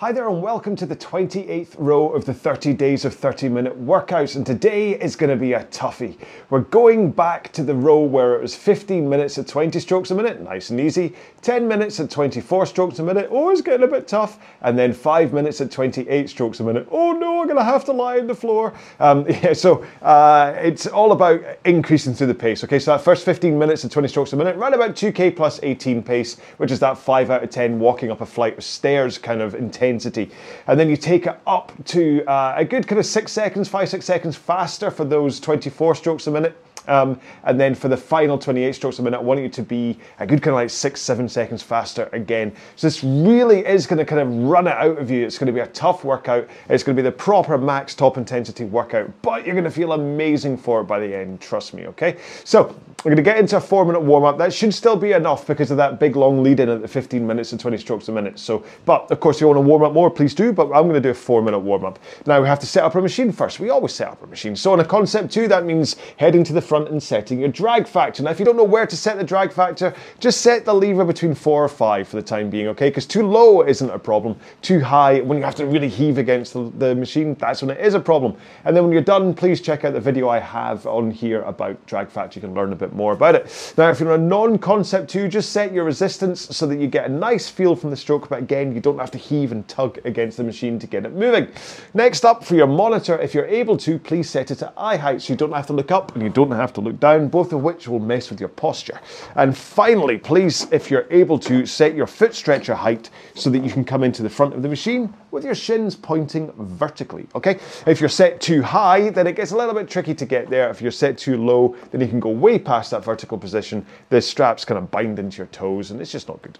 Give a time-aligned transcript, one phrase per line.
[0.00, 3.84] Hi there, and welcome to the 28th row of the 30 days of 30 minute
[3.84, 4.36] workouts.
[4.36, 6.16] And today is going to be a toughie.
[6.50, 10.14] We're going back to the row where it was 15 minutes at 20 strokes a
[10.14, 13.90] minute, nice and easy, 10 minutes at 24 strokes a minute, oh, it's getting a
[13.90, 17.58] bit tough, and then 5 minutes at 28 strokes a minute, oh no, I'm going
[17.58, 18.74] to have to lie on the floor.
[19.00, 22.62] Um, yeah, so uh, it's all about increasing through the pace.
[22.62, 25.58] Okay, so that first 15 minutes at 20 strokes a minute, right about 2k plus
[25.64, 29.18] 18 pace, which is that 5 out of 10 walking up a flight of stairs
[29.18, 30.30] kind of intense intensity.
[30.66, 33.88] And then you take it up to uh, a good kind of six seconds, five,
[33.88, 36.56] six seconds faster for those 24 strokes a minute.
[36.88, 39.98] Um, and then for the final 28 strokes a minute, I want you to be
[40.18, 42.52] a good kind of like six, seven seconds faster again.
[42.76, 45.24] So this really is going to kind of run it out of you.
[45.24, 46.48] It's going to be a tough workout.
[46.68, 49.92] It's going to be the proper max top intensity workout, but you're going to feel
[49.92, 51.40] amazing for it by the end.
[51.40, 52.16] Trust me, okay?
[52.44, 52.74] So
[53.04, 54.38] we're going to get into a four minute warm up.
[54.38, 57.26] That should still be enough because of that big long lead in at the 15
[57.26, 58.38] minutes and 20 strokes a minute.
[58.38, 60.52] So, but of course, if you want to warm up more, please do.
[60.52, 61.98] But I'm going to do a four minute warm up.
[62.26, 63.60] Now we have to set up our machine first.
[63.60, 64.56] We always set up our machine.
[64.56, 68.22] So on a Concept2, that means heading to the front and setting your drag factor.
[68.22, 71.04] Now, if you don't know where to set the drag factor, just set the lever
[71.04, 72.88] between four or five for the time being, okay?
[72.88, 74.36] Because too low isn't a problem.
[74.62, 77.84] Too high, when you have to really heave against the, the machine, that's when it
[77.84, 78.36] is a problem.
[78.64, 81.84] And then when you're done, please check out the video I have on here about
[81.86, 82.38] drag factor.
[82.38, 83.74] You can learn a bit more about it.
[83.76, 87.48] Now, if you're a non-Concept2, just set your resistance so that you get a nice
[87.48, 90.44] feel from the stroke, but again, you don't have to heave and tug against the
[90.44, 91.48] machine to get it moving.
[91.94, 95.22] Next up, for your monitor, if you're able to, please set it to eye height
[95.22, 97.52] so you don't have to look up and you don't have to look down, both
[97.52, 99.00] of which will mess with your posture.
[99.36, 103.70] And finally, please, if you're able to, set your foot stretcher height so that you
[103.70, 107.58] can come into the front of the machine with your shins pointing vertically, okay?
[107.86, 110.70] If you're set too high, then it gets a little bit tricky to get there.
[110.70, 113.84] If you're set too low, then you can go way past that vertical position.
[114.08, 116.58] The straps kind of bind into your toes and it's just not good.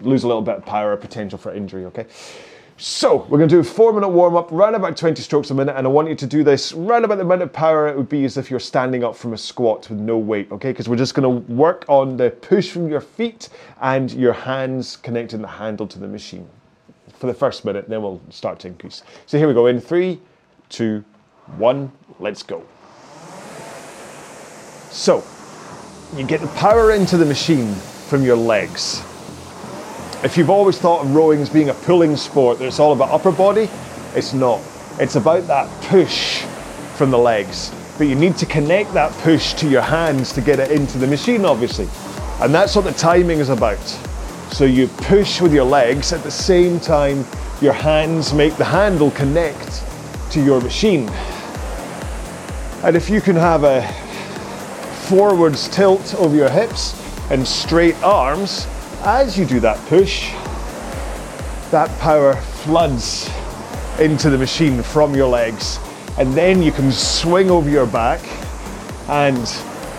[0.00, 2.06] Lose a little bit of power, potential for injury, okay?
[2.84, 5.54] So we're going to do a four minute warm up, right about 20 strokes a
[5.54, 7.96] minute, and I want you to do this right about the amount of power it
[7.96, 10.72] would be as if you're standing up from a squat with no weight, okay?
[10.72, 13.50] Because we're just going to work on the push from your feet
[13.82, 16.48] and your hands connecting the handle to the machine
[17.14, 19.04] for the first minute, then we'll start to increase.
[19.26, 20.20] So here we go in three,
[20.68, 21.04] two,
[21.58, 22.64] one, let's go.
[24.90, 25.22] So
[26.16, 27.72] you get the power into the machine
[28.08, 29.04] from your legs.
[30.24, 33.10] If you've always thought of rowing as being a pulling sport, that it's all about
[33.10, 33.68] upper body,
[34.14, 34.60] it's not.
[35.00, 36.42] It's about that push
[36.94, 37.72] from the legs.
[37.98, 41.08] But you need to connect that push to your hands to get it into the
[41.08, 41.88] machine, obviously.
[42.40, 43.82] And that's what the timing is about.
[44.52, 47.24] So you push with your legs at the same time
[47.60, 49.84] your hands make the handle connect
[50.30, 51.08] to your machine.
[52.84, 53.82] And if you can have a
[55.08, 56.94] forwards tilt over your hips
[57.30, 58.66] and straight arms,
[59.04, 60.30] as you do that push,
[61.70, 63.28] that power floods
[63.98, 65.78] into the machine from your legs.
[66.18, 68.20] And then you can swing over your back
[69.08, 69.44] and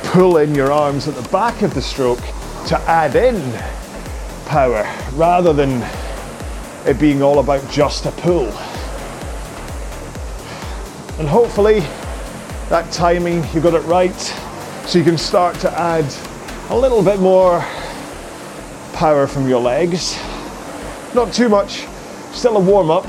[0.04, 2.22] pull in your arms at the back of the stroke
[2.68, 3.42] to add in
[4.46, 4.84] power
[5.16, 5.82] rather than
[6.88, 8.48] it being all about just a pull.
[11.20, 11.82] And hopefully
[12.70, 14.16] that timing, you got it right,
[14.88, 16.06] so you can start to add
[16.70, 17.66] a little bit more
[18.94, 20.18] power from your legs.
[21.14, 21.86] Not too much,
[22.32, 23.06] still a warm up.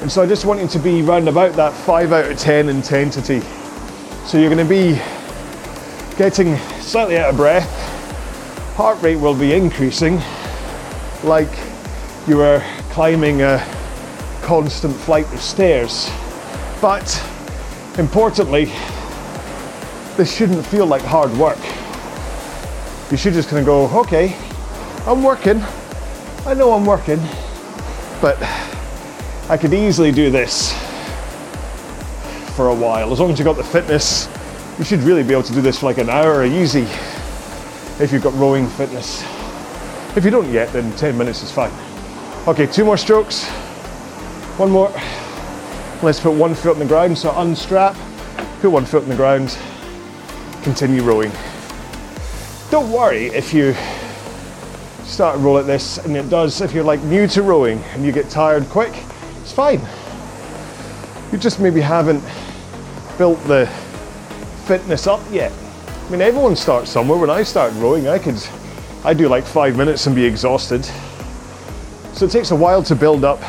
[0.00, 2.68] And so I just want you to be round about that 5 out of 10
[2.68, 3.40] intensity.
[4.26, 5.00] So you're going to be
[6.16, 7.68] getting slightly out of breath.
[8.76, 10.20] Heart rate will be increasing
[11.24, 11.50] like
[12.26, 13.58] you were climbing a
[14.42, 16.10] constant flight of stairs.
[16.80, 17.06] But
[17.98, 18.66] importantly,
[20.16, 21.58] this shouldn't feel like hard work
[23.10, 24.36] you should just kind of go, okay,
[25.06, 25.62] I'm working.
[26.46, 27.18] I know I'm working,
[28.20, 28.36] but
[29.48, 30.72] I could easily do this
[32.54, 33.12] for a while.
[33.12, 34.28] As long as you've got the fitness,
[34.78, 36.86] you should really be able to do this for like an hour easy
[38.02, 39.22] if you've got rowing fitness.
[40.16, 41.72] If you don't yet, then 10 minutes is fine.
[42.46, 43.46] Okay, two more strokes.
[44.58, 44.92] One more.
[46.02, 47.16] Let's put one foot on the ground.
[47.16, 47.96] So unstrap,
[48.60, 49.56] put one foot on the ground,
[50.62, 51.32] continue rowing.
[52.70, 53.74] Don't worry if you
[55.04, 58.04] start to roll at this and it does, if you're like new to rowing and
[58.04, 58.92] you get tired quick,
[59.40, 59.80] it's fine.
[61.32, 62.22] You just maybe haven't
[63.16, 63.66] built the
[64.66, 65.50] fitness up yet.
[66.06, 67.18] I mean, everyone starts somewhere.
[67.18, 68.36] When I started rowing, I could,
[69.02, 70.84] I do like five minutes and be exhausted.
[72.12, 73.42] So it takes a while to build up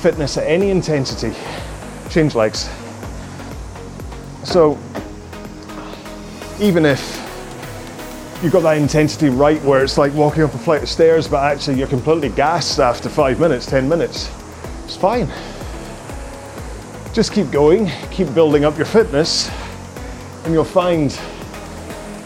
[0.00, 1.34] fitness at any intensity.
[2.08, 2.70] Change legs.
[4.44, 4.78] So
[6.60, 7.21] even if
[8.42, 11.44] you've got that intensity right where it's like walking up a flight of stairs, but
[11.44, 14.30] actually you're completely gassed after five minutes, 10 minutes.
[14.84, 15.28] It's fine.
[17.12, 19.48] Just keep going, keep building up your fitness,
[20.44, 21.10] and you'll find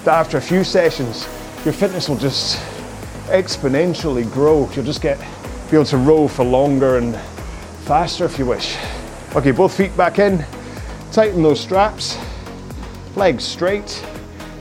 [0.05, 1.29] that after a few sessions,
[1.67, 2.63] your fitness will just
[3.27, 4.71] exponentially grow.
[4.73, 5.19] You'll just get
[5.71, 7.15] be able to row for longer and
[7.85, 8.79] faster if you wish.
[9.35, 10.47] Okay, both feet back in,
[11.13, 12.17] tighten those straps,
[13.17, 14.03] legs straight,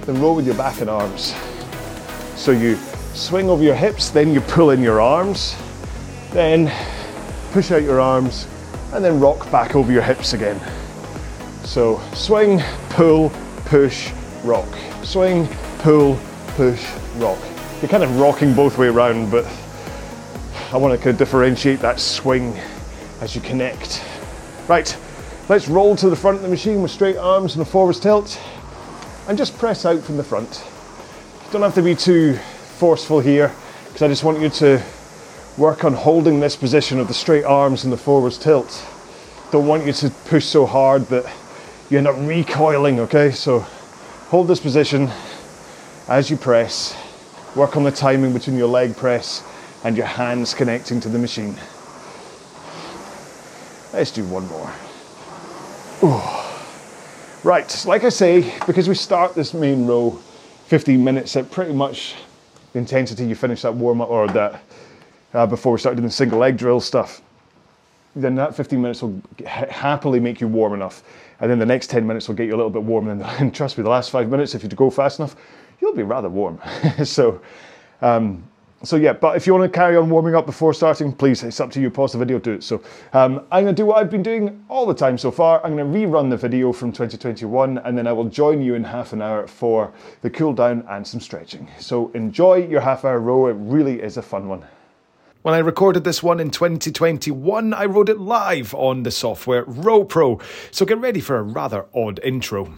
[0.05, 1.33] then row with your back and arms.
[2.35, 2.77] So you
[3.13, 5.55] swing over your hips, then you pull in your arms,
[6.31, 6.71] then
[7.51, 8.47] push out your arms,
[8.93, 10.61] and then rock back over your hips again.
[11.63, 13.31] So swing, pull,
[13.65, 14.11] push,
[14.43, 14.67] rock.
[15.03, 15.47] Swing,
[15.79, 16.19] pull,
[16.49, 16.85] push,
[17.15, 17.39] rock.
[17.81, 19.45] You're kind of rocking both way around, but
[20.71, 22.57] I want to kind of differentiate that swing
[23.21, 24.03] as you connect.
[24.67, 24.95] Right,
[25.49, 28.39] let's roll to the front of the machine with straight arms and a forward tilt
[29.27, 30.63] and just press out from the front.
[31.45, 32.35] You don't have to be too
[32.77, 33.53] forceful here
[33.87, 34.81] because I just want you to
[35.57, 38.85] work on holding this position of the straight arms and the forwards tilt.
[39.51, 41.31] Don't want you to push so hard that
[41.89, 43.31] you end up recoiling, okay?
[43.31, 43.59] So
[44.29, 45.09] hold this position
[46.07, 46.97] as you press.
[47.55, 49.43] Work on the timing between your leg press
[49.83, 51.55] and your hands connecting to the machine.
[53.93, 54.73] Let's do one more.
[56.03, 56.44] Ooh.
[57.45, 60.19] Right, like I say, because we start this main row
[60.65, 62.15] 15 minutes at pretty much
[62.73, 64.63] the intensity you finish that warm up or that
[65.31, 67.21] uh, before we start doing the single leg drill stuff,
[68.15, 71.03] then that 15 minutes will happily make you warm enough.
[71.39, 73.09] And then the next 10 minutes will get you a little bit warm.
[73.09, 75.35] And, and trust me, the last five minutes, if you go fast enough,
[75.79, 76.59] you'll be rather warm.
[77.03, 77.39] so,
[78.01, 78.43] um,
[78.83, 81.59] so yeah, but if you want to carry on warming up before starting, please, it's
[81.59, 81.89] up to you.
[81.89, 82.63] Pause the video, do it.
[82.63, 82.81] So
[83.13, 85.65] um, I'm going to do what I've been doing all the time so far.
[85.65, 88.83] I'm going to rerun the video from 2021, and then I will join you in
[88.83, 91.67] half an hour for the cool down and some stretching.
[91.79, 93.47] So enjoy your half hour row.
[93.47, 94.65] It really is a fun one.
[95.41, 100.41] When I recorded this one in 2021, I wrote it live on the software RowPro.
[100.71, 102.73] So get ready for a rather odd intro.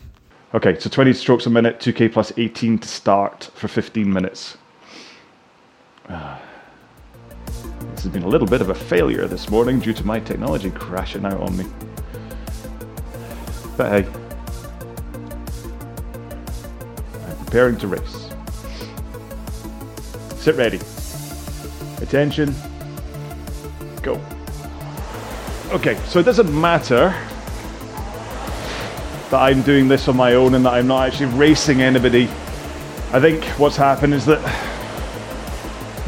[0.53, 4.57] Okay, so 20 strokes a minute, 2K plus 18 to start for 15 minutes.
[6.09, 6.38] Uh,
[7.92, 10.71] this has been a little bit of a failure this morning due to my technology
[10.71, 11.65] crashing out on me.
[13.75, 14.09] But hey,
[17.25, 18.30] I'm preparing to race.
[20.38, 20.80] Sit ready.
[22.01, 22.56] Attention.
[24.01, 24.21] Go.
[25.71, 27.10] Okay, so it doesn't matter
[29.30, 32.30] that I'm doing this on my own and that I'm not actually racing anybody.
[33.12, 34.39] I think what's happened is that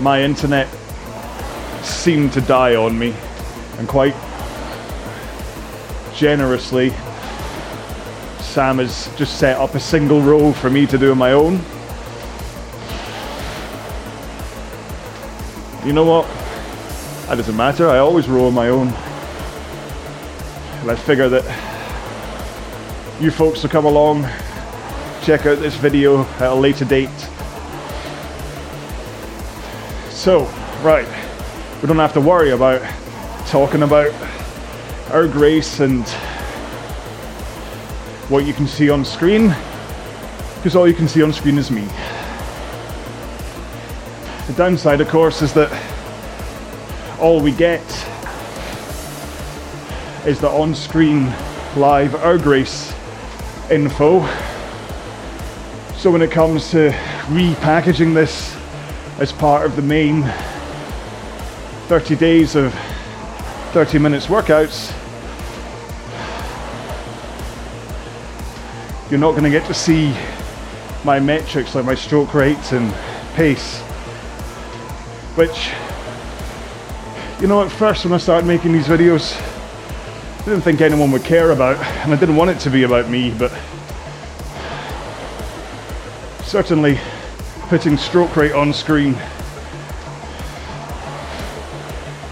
[0.02, 0.68] my internet
[1.84, 3.14] seemed to die on me,
[3.78, 4.16] and quite
[6.16, 6.92] generously,
[8.40, 11.62] Sam has just set up a single row for me to do on my own.
[15.86, 16.28] You know what?
[17.28, 17.88] That doesn't matter.
[17.88, 18.88] I always row on my own.
[20.82, 21.46] And I figure that
[23.22, 24.24] you folks will come along,
[25.24, 27.10] check out this video at a later date
[30.20, 30.44] so,
[30.84, 31.08] right,
[31.82, 32.82] we don't have to worry about
[33.48, 34.14] talking about
[35.12, 36.06] our grace and
[38.28, 39.56] what you can see on screen,
[40.56, 41.86] because all you can see on screen is me.
[44.48, 45.72] The downside, of course, is that
[47.18, 47.80] all we get
[50.28, 51.34] is the on screen
[51.78, 52.94] live Our Grace
[53.72, 54.28] info.
[55.96, 56.90] So when it comes to
[57.30, 58.59] repackaging this
[59.20, 60.24] as part of the main
[61.88, 62.74] 30 days of
[63.74, 64.94] 30 minutes workouts,
[69.12, 70.16] you're not going to get to see
[71.04, 72.94] my metrics like my stroke rates and
[73.36, 73.82] pace,
[75.36, 75.72] which,
[77.42, 79.36] you know, at first when I started making these videos,
[80.40, 83.10] I didn't think anyone would care about, and I didn't want it to be about
[83.10, 83.52] me, but
[86.42, 86.98] certainly
[87.70, 89.16] putting stroke rate on screen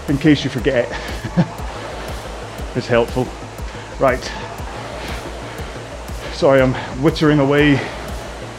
[0.08, 0.88] in case you forget
[2.78, 3.26] It's helpful.
[3.98, 4.22] Right.
[6.32, 7.74] Sorry, I'm wittering away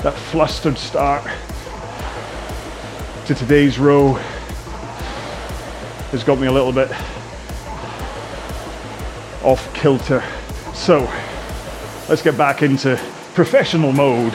[0.03, 1.23] that flustered start
[3.27, 4.15] to today's row
[6.11, 6.91] has got me a little bit
[9.41, 10.21] off kilter.
[10.73, 11.09] So
[12.09, 12.99] let's get back into
[13.35, 14.33] professional mode.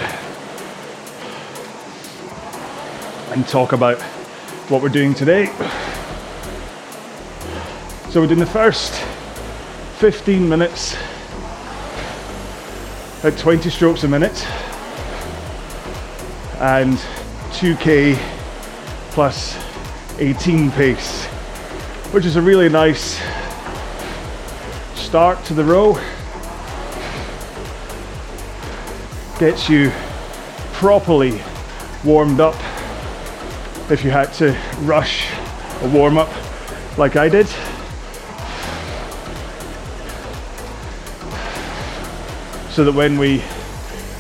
[3.35, 4.01] And talk about
[4.71, 5.47] what we're doing today.
[8.11, 8.95] So we're doing the first
[9.99, 10.95] 15 minutes
[13.25, 14.47] at 20 strokes a minute.
[16.61, 16.97] And
[17.55, 18.17] 2k
[19.11, 19.59] plus
[20.21, 21.25] 18 pace,
[22.13, 23.21] which is a really nice
[24.95, 25.95] start to the row.
[29.41, 29.91] Gets you
[30.75, 31.43] properly
[32.05, 32.55] warmed up
[33.91, 35.29] if you had to rush
[35.83, 36.31] a warm up
[36.97, 37.47] like I did.
[42.71, 43.39] So that when we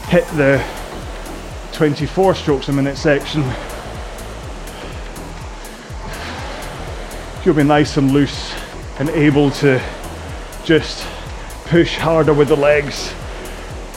[0.09, 0.62] hit the
[1.73, 3.42] 24 strokes a minute section,
[7.44, 8.54] you'll be nice and loose
[8.99, 9.83] and able to
[10.64, 11.06] just
[11.64, 13.12] push harder with the legs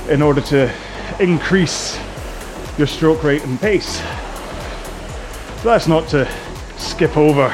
[0.09, 0.73] in order to
[1.19, 1.99] increase
[2.77, 4.01] your stroke rate and pace.
[5.63, 6.29] That's not to
[6.77, 7.49] skip over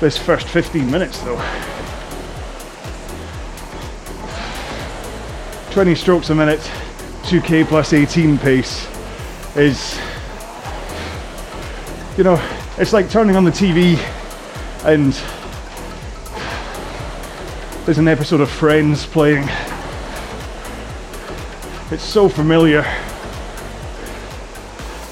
[0.00, 1.36] this first 15 minutes though.
[5.70, 6.60] 20 strokes a minute,
[7.22, 8.86] 2k plus 18 pace
[9.56, 9.98] is,
[12.18, 12.36] you know,
[12.78, 13.96] it's like turning on the TV
[14.84, 15.12] and
[17.86, 19.48] there's an episode of Friends playing.
[21.90, 22.84] It's so familiar.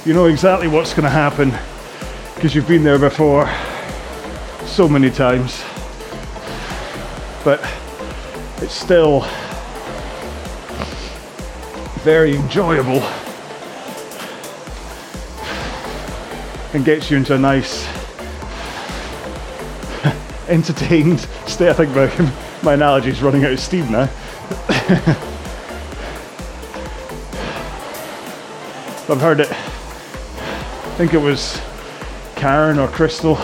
[0.05, 1.53] You know exactly what's going to happen
[2.37, 3.51] because you've been there before
[4.67, 5.65] so many times.
[7.43, 7.67] But
[8.59, 9.27] it's still
[12.05, 13.01] very enjoyable
[16.75, 17.87] and gets you into a nice
[20.49, 21.71] entertained state.
[21.71, 24.03] I think my, my analogy is running out of steam now.
[29.09, 29.51] I've heard it.
[29.51, 31.63] I think it was
[32.37, 33.37] Karen or Crystal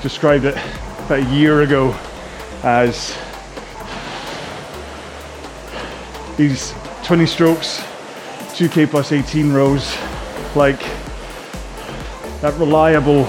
[0.00, 0.56] described it
[1.04, 1.94] about a year ago
[2.62, 3.16] as
[6.38, 7.80] these 20 strokes,
[8.56, 9.94] 2k plus 18 rows,
[10.56, 10.80] like
[12.40, 13.26] that reliable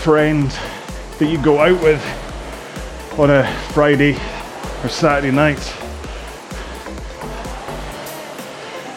[0.00, 0.50] friend
[1.18, 2.02] that you go out with
[3.18, 4.16] on a Friday
[4.82, 5.60] or Saturday night.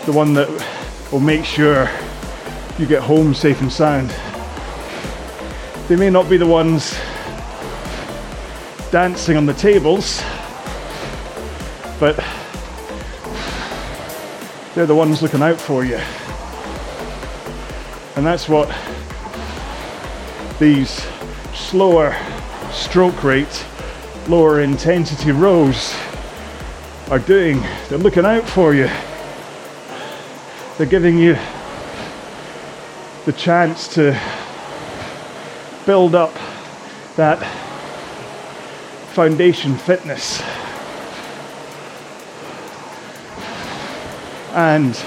[0.06, 0.50] The one that
[1.12, 1.90] will make sure
[2.82, 4.10] you get home safe and sound.
[5.88, 6.98] They may not be the ones
[8.90, 10.20] dancing on the tables,
[12.00, 12.16] but
[14.74, 16.00] they're the ones looking out for you.
[18.16, 18.68] And that's what
[20.60, 21.06] these
[21.54, 22.16] slower
[22.72, 23.66] stroke rate,
[24.28, 25.94] lower intensity rows
[27.12, 27.62] are doing.
[27.90, 28.90] They're looking out for you.
[30.80, 31.38] They're giving you
[33.26, 34.20] the chance to
[35.86, 36.34] build up
[37.16, 37.38] that
[39.14, 40.42] foundation fitness.
[44.54, 45.00] And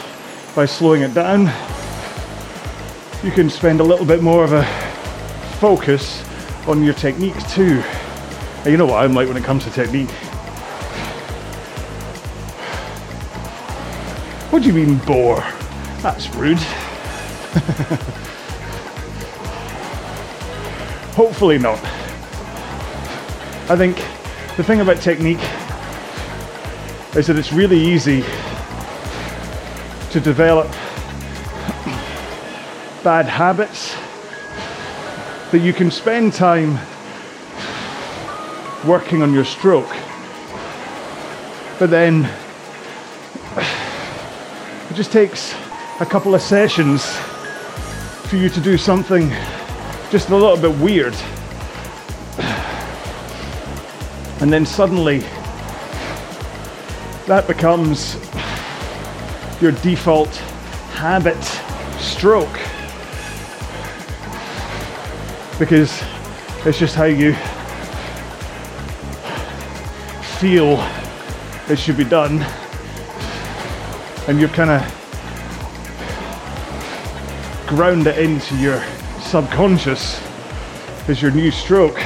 [0.54, 1.46] by slowing it down,
[3.24, 4.64] you can spend a little bit more of a
[5.58, 6.24] focus
[6.68, 7.82] on your technique too.
[8.58, 10.10] And you know what I'm like when it comes to technique.
[14.50, 15.42] What do you mean bore?
[16.00, 16.60] That's rude.
[21.14, 21.78] Hopefully not.
[23.70, 23.98] I think
[24.56, 25.38] the thing about technique
[27.14, 28.24] is that it's really easy
[30.10, 30.68] to develop
[33.04, 33.94] bad habits
[35.52, 36.76] that you can spend time
[38.84, 39.94] working on your stroke.
[41.78, 42.24] But then
[44.90, 45.54] it just takes
[46.00, 47.16] a couple of sessions
[48.34, 49.30] for you to do something
[50.10, 51.14] just a little bit weird.
[54.40, 55.20] And then suddenly
[57.28, 58.14] that becomes
[59.60, 60.34] your default
[60.94, 61.40] habit
[62.00, 62.58] stroke.
[65.56, 66.02] Because
[66.66, 67.34] it's just how you
[70.40, 70.84] feel
[71.70, 72.42] it should be done.
[74.26, 75.03] And you're kind of
[77.66, 78.84] ground it into your
[79.20, 80.20] subconscious
[81.08, 81.98] is your new stroke.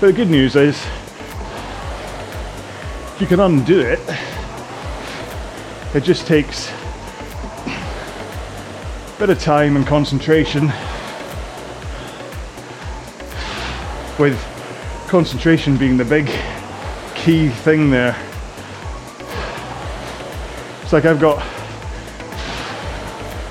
[0.00, 0.84] But the good news is
[3.18, 4.00] you can undo it.
[5.94, 6.70] It just takes
[7.66, 10.66] a bit of time and concentration.
[14.18, 14.38] With
[15.08, 16.26] concentration being the big
[17.14, 18.14] key thing there.
[20.82, 21.38] It's like I've got,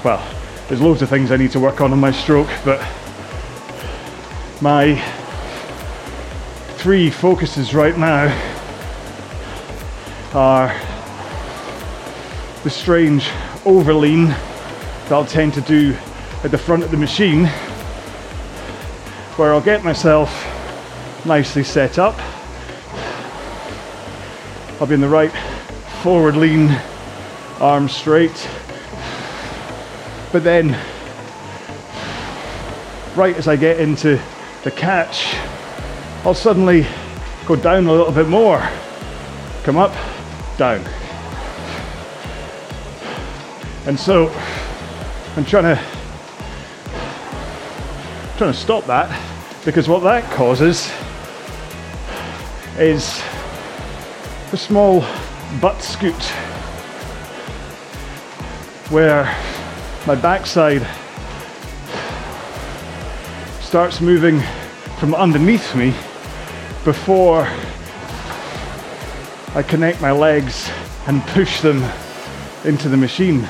[0.04, 0.35] well,
[0.68, 2.80] there's loads of things I need to work on in my stroke, but
[4.62, 4.96] my
[6.78, 8.26] three focuses right now
[10.34, 10.70] are
[12.64, 13.26] the strange
[13.64, 15.96] overlean that I'll tend to do
[16.44, 17.46] at the front of the machine
[19.36, 20.30] where I'll get myself
[21.26, 22.18] nicely set up.
[24.80, 25.32] I'll be in the right
[26.02, 26.70] forward lean,
[27.60, 28.50] arms straight.
[30.36, 30.72] But then,
[33.16, 34.20] right as I get into
[34.66, 35.34] the catch,
[36.26, 36.86] I'll suddenly
[37.46, 38.60] go down a little bit more.
[39.64, 39.94] Come up,
[40.58, 40.84] down.
[43.86, 44.28] And so
[45.38, 45.82] I'm trying to
[48.36, 49.08] trying to stop that
[49.64, 50.92] because what that causes
[52.78, 53.24] is
[54.52, 55.00] a small
[55.62, 56.22] butt scoot
[58.92, 59.34] where
[60.08, 60.86] my backside
[63.60, 64.40] starts moving
[65.00, 65.96] from underneath me
[66.84, 67.48] before
[69.56, 70.70] I connect my legs
[71.08, 71.84] and push them
[72.66, 73.48] into the machine.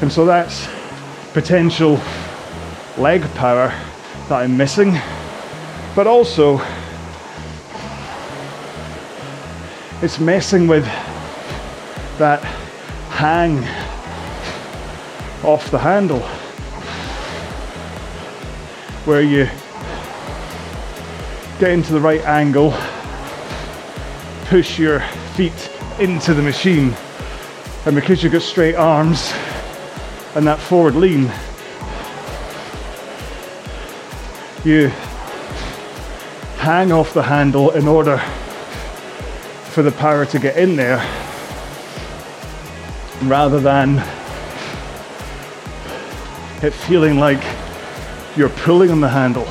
[0.00, 0.68] And so that's
[1.32, 2.00] potential
[2.96, 3.68] leg power
[4.28, 4.96] that I'm missing,
[5.96, 6.60] but also
[10.00, 10.84] it's messing with
[12.18, 12.40] that
[13.10, 13.83] hang
[15.44, 16.20] off the handle.
[19.04, 19.44] Where you
[21.58, 22.74] get into the right angle,
[24.46, 25.00] push your
[25.36, 26.94] feet into the machine,
[27.86, 29.32] and because you've got straight arms
[30.34, 31.30] and that forward lean,
[34.64, 34.88] you
[36.58, 38.16] hang off the handle in order
[39.70, 40.96] for the power to get in there
[43.24, 43.96] rather than
[46.64, 47.42] it feeling like
[48.36, 49.44] you're pulling on the handle.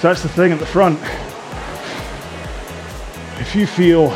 [0.00, 0.98] So that's the thing at the front.
[3.38, 4.08] If you feel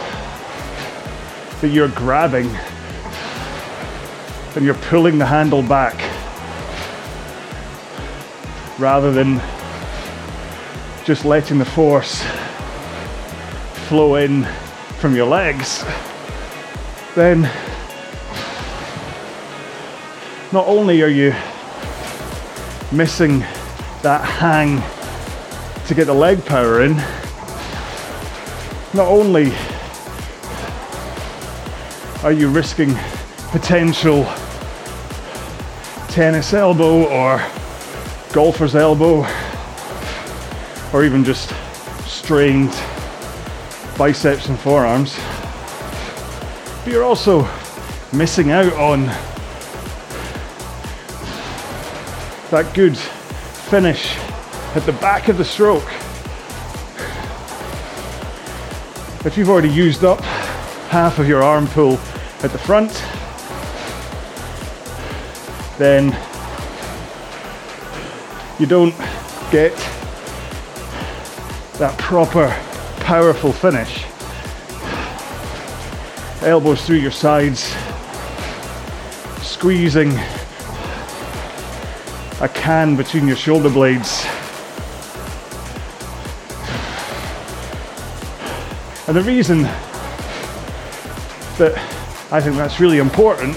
[1.61, 2.49] that you're grabbing
[4.57, 5.95] and you're pulling the handle back
[8.79, 9.41] rather than
[11.05, 12.23] just letting the force
[13.89, 14.45] flow in
[14.99, 15.85] from your legs,
[17.15, 17.51] then
[20.57, 21.35] not only are you
[22.91, 23.41] missing
[24.01, 24.83] that hang
[25.87, 26.97] to get the leg power in,
[28.95, 29.53] not only
[32.23, 32.95] are you risking
[33.51, 34.25] potential
[36.09, 37.39] tennis elbow or
[38.33, 39.27] golfer's elbow
[40.95, 41.53] or even just
[42.07, 42.75] strained
[43.99, 45.19] biceps and forearms,
[46.83, 47.47] but you're also
[48.15, 49.07] missing out on
[52.57, 54.17] that good finish
[54.77, 55.85] at the back of the stroke.
[59.27, 60.23] If you've already used up
[60.89, 61.99] half of your arm pull
[62.43, 62.93] at the front,
[65.77, 66.07] then
[68.59, 68.97] you don't
[69.51, 69.77] get
[71.79, 72.49] that proper
[73.01, 74.07] powerful finish.
[76.43, 77.77] Elbows through your sides,
[79.43, 80.19] squeezing
[82.41, 84.27] a can between your shoulder blades.
[89.09, 89.63] And the reason
[91.59, 91.75] that
[92.31, 93.57] I think that's really important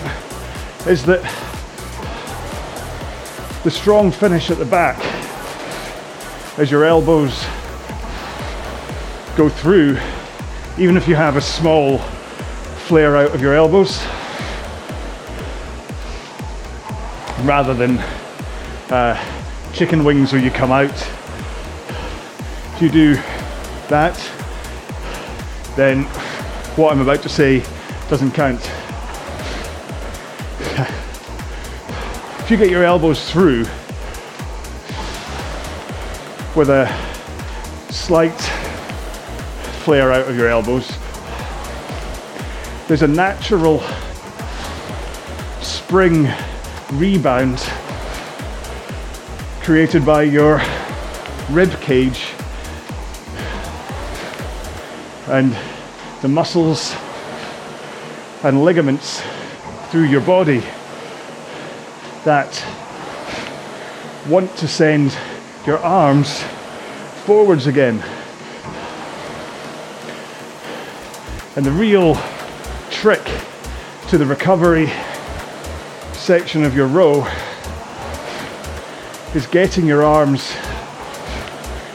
[0.87, 1.21] is that
[3.63, 4.97] the strong finish at the back
[6.57, 7.43] as your elbows
[9.35, 9.97] go through,
[10.77, 11.97] even if you have a small
[12.87, 13.99] flare out of your elbows,
[17.45, 17.97] rather than
[18.89, 19.15] uh,
[19.71, 20.89] chicken wings where you come out.
[22.75, 23.15] If you do
[23.87, 24.15] that,
[25.75, 26.03] then
[26.75, 27.63] what I'm about to say
[28.09, 28.59] doesn't count.
[32.39, 33.65] if you get your elbows through
[36.55, 36.87] with a
[37.91, 38.39] slight
[39.83, 40.91] flare out of your elbows,
[42.87, 43.83] there's a natural
[45.61, 46.27] spring
[46.93, 47.59] rebound
[49.69, 50.59] created by your
[51.51, 52.33] rib cage
[55.27, 55.55] and
[56.23, 56.95] the muscles
[58.41, 59.21] and ligaments
[59.91, 60.63] through your body
[62.25, 62.65] that
[64.27, 65.15] want to send
[65.67, 66.41] your arms
[67.25, 68.03] forwards again.
[71.55, 72.15] And the real
[72.89, 73.23] trick
[74.07, 74.91] to the recovery
[76.13, 77.27] section of your row
[79.35, 80.55] is getting your arms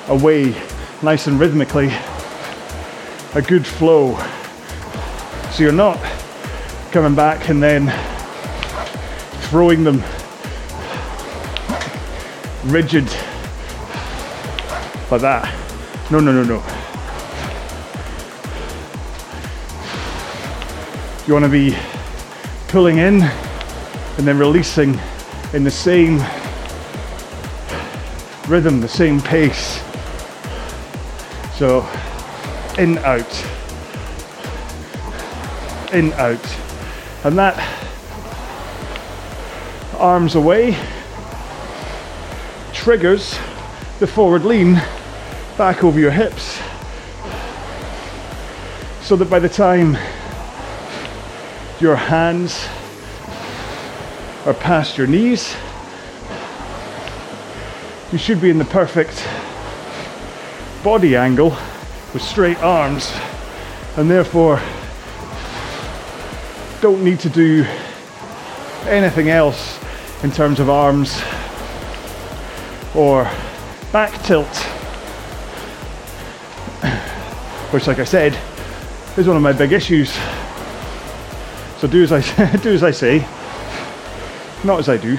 [0.09, 0.55] away
[1.03, 1.91] nice and rhythmically,
[3.35, 4.17] a good flow.
[5.51, 5.99] So you're not
[6.93, 7.93] coming back and then
[9.49, 10.03] throwing them
[12.67, 13.07] rigid
[15.11, 15.53] like that.
[16.11, 16.63] No, no, no, no.
[21.27, 21.77] You want to be
[22.69, 24.99] pulling in and then releasing
[25.53, 26.21] in the same
[28.49, 29.83] rhythm, the same pace.
[31.57, 31.81] So
[32.79, 33.47] in, out,
[35.93, 36.59] in, out.
[37.25, 37.57] And that
[39.99, 40.77] arms away
[42.73, 43.39] triggers
[44.01, 44.75] the forward lean
[45.57, 46.61] back over your hips
[49.01, 49.97] so that by the time
[51.81, 52.67] your hands
[54.47, 55.55] are past your knees,
[58.15, 59.27] you should be in the perfect
[60.85, 61.51] body angle
[62.13, 63.13] with straight arms
[63.97, 64.61] and therefore
[66.81, 67.67] don't need to do
[68.87, 69.81] anything else
[70.23, 71.21] in terms of arms
[72.95, 73.25] or
[73.91, 74.47] back tilt
[77.73, 78.39] which like I said
[79.19, 80.17] is one of my big issues.
[81.81, 83.27] So do as I do as I say
[84.63, 85.19] not as I do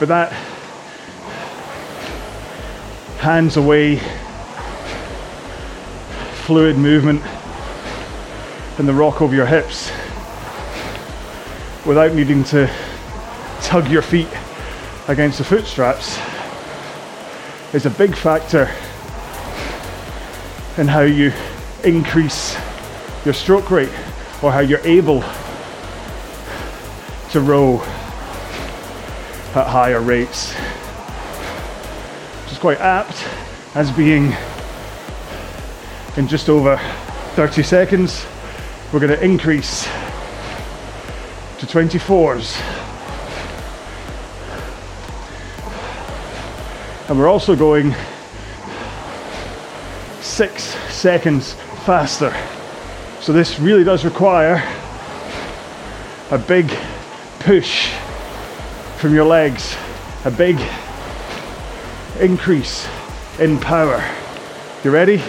[0.00, 0.32] but that
[3.20, 4.00] hands away
[6.46, 7.22] fluid movement
[8.78, 9.90] and the rock over your hips
[11.84, 12.66] without needing to
[13.60, 14.28] tug your feet
[15.08, 16.18] against the foot straps
[17.74, 18.70] is a big factor
[20.78, 21.30] in how you
[21.84, 22.56] increase
[23.26, 23.92] your stroke rate
[24.42, 25.20] or how you're able
[27.30, 27.82] to row
[29.54, 30.52] at higher rates.
[32.42, 33.26] Which is quite apt
[33.74, 34.32] as being
[36.16, 36.76] in just over
[37.34, 38.26] 30 seconds,
[38.92, 39.84] we're going to increase
[41.58, 42.58] to 24s.
[47.08, 47.94] And we're also going
[50.20, 50.62] six
[50.94, 52.34] seconds faster.
[53.20, 54.62] So this really does require
[56.30, 56.72] a big
[57.40, 57.92] push
[59.00, 59.74] from your legs,
[60.26, 60.60] a big
[62.20, 62.86] increase
[63.38, 64.04] in power.
[64.84, 65.22] You ready?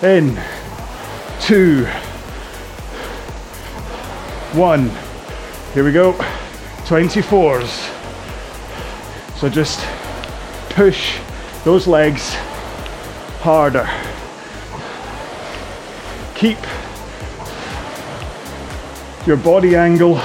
[0.00, 0.40] In
[1.38, 1.84] two,
[4.54, 4.90] one.
[5.74, 6.14] Here we go.
[6.84, 7.90] 24s.
[9.36, 9.86] So just
[10.70, 11.18] push
[11.62, 12.32] those legs
[13.42, 13.86] harder.
[16.34, 16.56] Keep
[19.26, 20.18] your body angle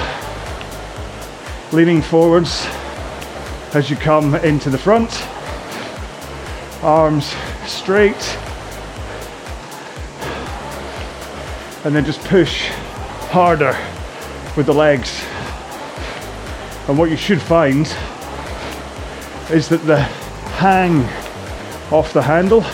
[1.72, 2.66] leaning forwards
[3.74, 5.10] as you come into the front.
[6.82, 7.34] Arms
[7.66, 8.38] straight.
[11.84, 12.68] And then just push
[13.30, 13.76] harder
[14.56, 15.22] with the legs.
[16.88, 17.86] And what you should find
[19.50, 20.00] is that the
[20.58, 21.02] hang
[21.92, 22.64] off the handle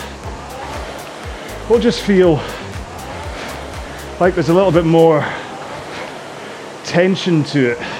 [1.69, 2.35] will just feel
[4.19, 5.25] like there's a little bit more
[6.85, 7.92] tension to it.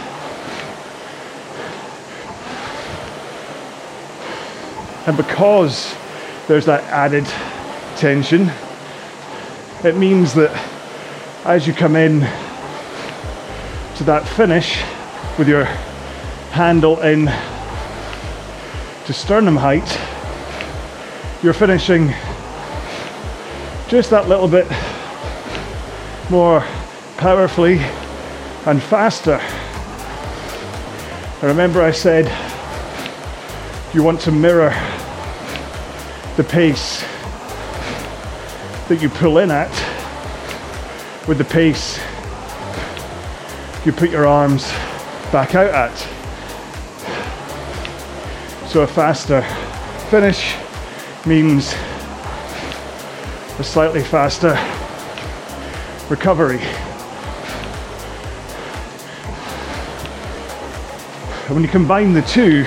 [5.06, 5.94] And because
[6.48, 7.26] there's that added
[7.98, 8.50] tension,
[9.84, 10.52] it means that
[11.46, 12.22] as you come in
[13.98, 14.82] to that finish
[15.38, 15.66] with your
[16.54, 17.26] handle in
[19.06, 20.00] to sternum height,
[21.44, 22.14] you're finishing
[23.90, 24.68] just that little bit
[26.30, 26.62] more
[27.18, 27.80] powerfully
[28.66, 29.42] and faster.
[31.42, 32.28] And remember, I said
[33.94, 34.72] you want to mirror
[36.36, 37.02] the pace
[38.88, 39.70] that you pull in at
[41.28, 42.00] with the pace
[43.86, 44.64] you put your arms
[45.32, 45.96] back out at.
[48.68, 49.44] So a faster
[50.10, 50.56] finish
[51.28, 51.74] means
[53.60, 54.58] a slightly faster
[56.10, 56.62] recovery.
[61.46, 62.66] And when you combine the two,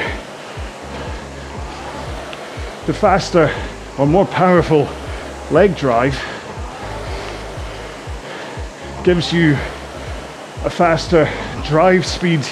[2.87, 3.53] the faster
[3.99, 4.89] or more powerful
[5.51, 6.15] leg drive
[9.03, 9.55] gives you
[10.65, 11.29] a faster
[11.65, 12.47] drive speed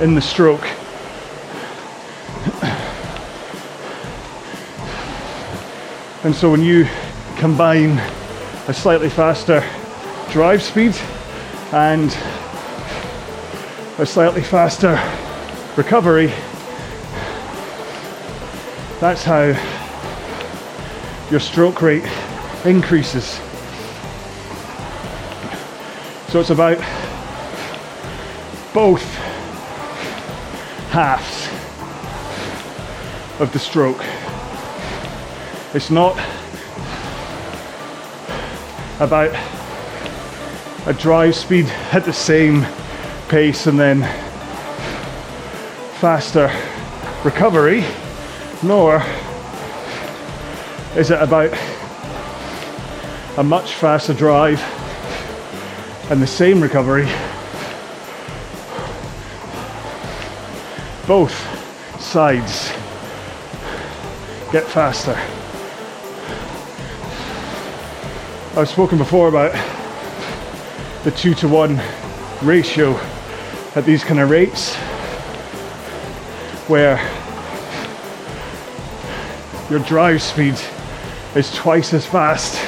[0.00, 0.66] in the stroke.
[6.24, 6.88] And so when you
[7.36, 7.98] combine
[8.68, 9.62] a slightly faster
[10.30, 10.96] drive speed
[11.72, 12.10] and
[13.98, 14.98] a slightly faster
[15.76, 16.32] recovery,
[19.00, 19.44] that's how
[21.30, 22.04] your stroke rate
[22.64, 23.40] increases.
[26.28, 26.78] So it's about
[28.74, 29.02] both
[30.90, 31.48] halves
[33.40, 34.04] of the stroke.
[35.74, 36.18] It's not
[39.00, 39.32] about
[40.86, 42.66] a drive speed at the same
[43.28, 44.02] pace and then
[46.00, 46.50] faster
[47.24, 47.84] recovery,
[48.62, 49.02] nor
[50.96, 51.56] is it about
[53.36, 54.60] a much faster drive
[56.10, 57.06] and the same recovery.
[61.06, 61.34] Both
[62.00, 62.72] sides
[64.50, 65.16] get faster.
[68.58, 69.52] I've spoken before about
[71.04, 71.80] the two to one
[72.42, 72.98] ratio
[73.76, 74.74] at these kind of rates
[76.66, 76.96] where
[79.70, 80.58] your drive speed
[81.34, 82.58] is twice as fast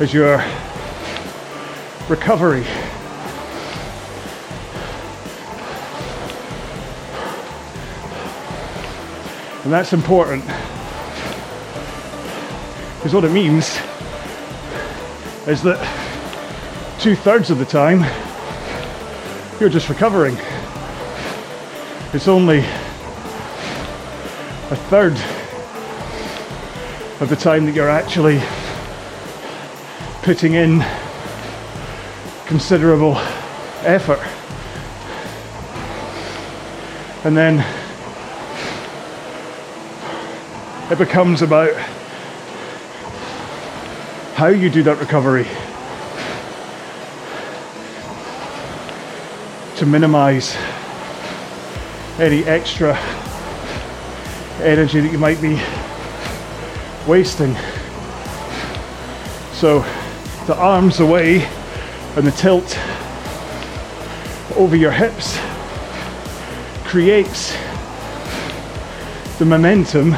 [0.00, 0.44] as your
[2.08, 2.64] recovery.
[9.64, 10.44] And that's important
[12.96, 13.78] because what it means
[15.46, 15.78] is that
[17.00, 18.04] two thirds of the time
[19.58, 20.36] you're just recovering.
[22.12, 22.64] It's only
[24.70, 25.14] a third
[27.20, 28.40] of the time that you're actually
[30.22, 30.84] putting in
[32.46, 33.16] considerable
[33.82, 34.20] effort.
[37.24, 37.58] And then
[40.92, 41.74] it becomes about
[44.36, 45.48] how you do that recovery
[49.78, 50.56] to minimize
[52.20, 52.96] any extra
[54.62, 55.60] energy that you might be
[57.06, 57.54] wasting.
[59.52, 59.80] So
[60.46, 61.42] the arms away
[62.16, 62.78] and the tilt
[64.56, 65.38] over your hips
[66.84, 67.56] creates
[69.38, 70.14] the momentum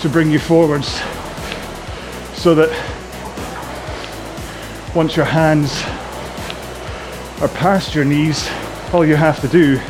[0.00, 1.00] to bring you forwards
[2.34, 2.70] so that
[4.94, 5.82] once your hands
[7.40, 8.48] are past your knees,
[8.92, 9.80] all you have to do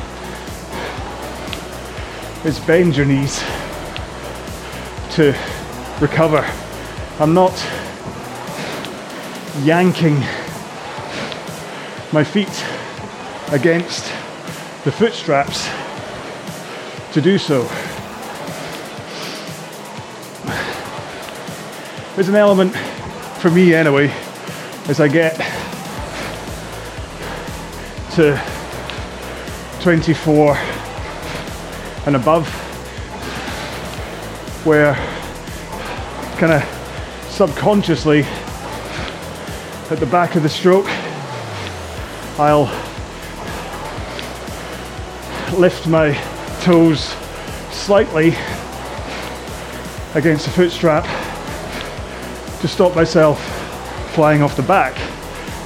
[2.44, 3.38] is bend your knees
[5.12, 5.32] to
[6.00, 6.44] recover.
[7.20, 7.52] I'm not
[9.60, 10.16] yanking
[12.12, 12.64] my feet
[13.52, 14.04] against
[14.84, 15.68] the foot straps
[17.12, 17.62] to do so.
[22.16, 22.74] There's an element
[23.40, 24.08] for me anyway
[24.88, 25.36] as I get
[28.14, 28.40] to
[29.80, 30.71] 24
[32.06, 32.48] and above
[34.64, 34.94] where
[36.38, 38.22] kind of subconsciously
[39.90, 40.86] at the back of the stroke
[42.38, 42.64] I'll
[45.58, 46.14] lift my
[46.62, 47.14] toes
[47.70, 48.34] slightly
[50.14, 51.04] against the foot strap
[52.60, 53.38] to stop myself
[54.14, 54.94] flying off the back.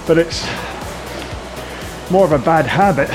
[0.07, 0.45] But it's
[2.11, 3.09] more of a bad habit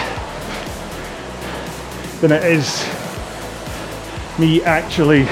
[2.22, 3.01] than it is
[4.40, 5.28] me actually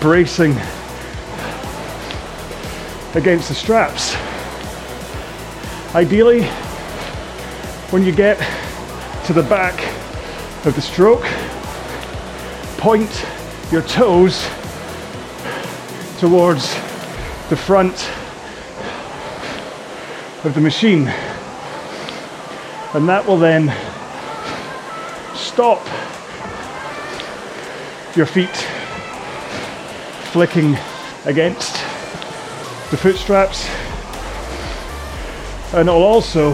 [0.00, 0.52] bracing
[3.14, 4.14] against the straps.
[5.94, 6.44] Ideally,
[7.90, 8.38] when you get
[9.26, 9.74] to the back
[10.66, 11.24] of the stroke,
[12.76, 13.26] point
[13.72, 14.46] your toes
[16.18, 16.74] towards
[17.48, 18.10] the front
[20.44, 21.08] of the machine.
[22.94, 23.68] And that will then
[25.34, 25.80] stop
[28.18, 28.56] your feet
[30.32, 30.76] flicking
[31.24, 31.74] against
[32.90, 33.64] the foot straps.
[35.72, 36.50] And it'll also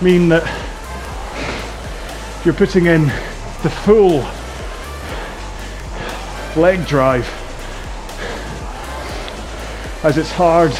[0.00, 0.44] mean that
[2.44, 3.06] you're putting in
[3.64, 4.20] the full
[6.62, 7.26] leg drive
[10.04, 10.70] as it's hard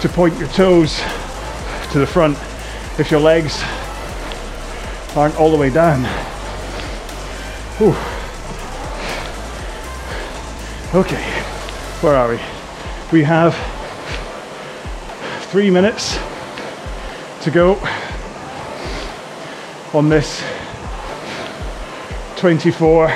[0.00, 1.00] to point your toes
[1.92, 2.36] to the front
[2.98, 3.62] if your legs
[5.16, 6.02] aren't all the way down.
[7.78, 7.94] Whew.
[10.98, 11.22] Okay,
[12.00, 12.40] where are we?
[13.12, 13.54] We have
[15.50, 16.18] three minutes
[17.42, 17.74] to go
[19.92, 20.42] on this
[22.36, 23.12] 24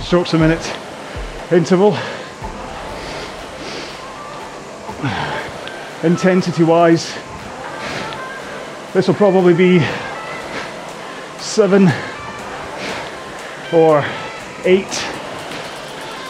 [0.00, 0.76] strokes a minute
[1.50, 1.96] interval.
[6.02, 7.16] Intensity wise,
[8.94, 9.80] this will probably be
[11.40, 11.88] seven
[13.72, 14.04] or
[14.64, 14.86] eight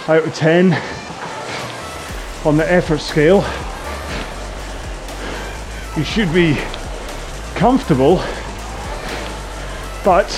[0.09, 0.73] out of 10
[2.47, 3.45] on the effort scale.
[5.95, 6.55] You should be
[7.55, 8.17] comfortable,
[10.03, 10.31] but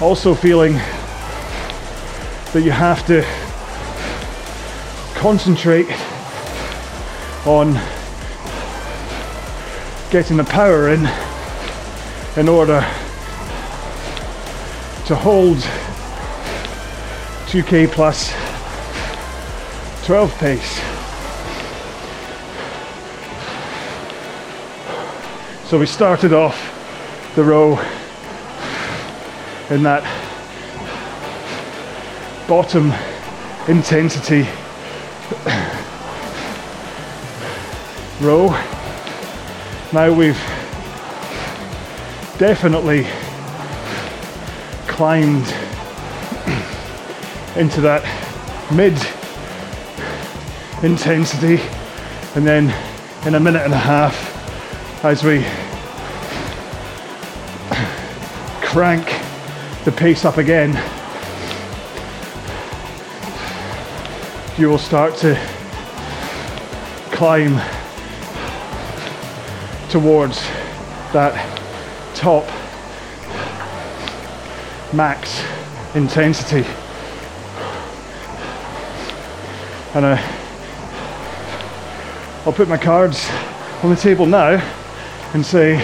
[0.00, 0.72] also feeling
[2.52, 3.24] that you have to
[5.14, 5.86] concentrate
[7.46, 7.80] on
[10.12, 11.08] getting the power in
[12.36, 12.82] in order
[15.06, 15.56] to hold
[17.46, 18.30] 2k plus
[20.04, 20.80] 12 pace.
[25.66, 26.58] So we started off
[27.34, 27.80] the row
[29.70, 30.02] in that
[32.46, 32.92] bottom
[33.66, 34.46] intensity
[38.20, 38.71] row.
[39.92, 40.40] Now we've
[42.38, 43.06] definitely
[44.88, 45.44] climbed
[47.56, 48.02] into that
[48.72, 48.94] mid
[50.82, 51.60] intensity
[52.34, 52.74] and then
[53.26, 55.40] in a minute and a half as we
[58.66, 59.04] crank
[59.84, 60.72] the pace up again
[64.56, 65.38] you will start to
[67.10, 67.60] climb
[69.92, 70.40] towards
[71.12, 71.34] that
[72.14, 72.46] top
[74.94, 75.44] max
[75.94, 76.66] intensity.
[79.94, 80.16] And I,
[82.46, 83.28] I'll put my cards
[83.82, 84.52] on the table now
[85.34, 85.74] and say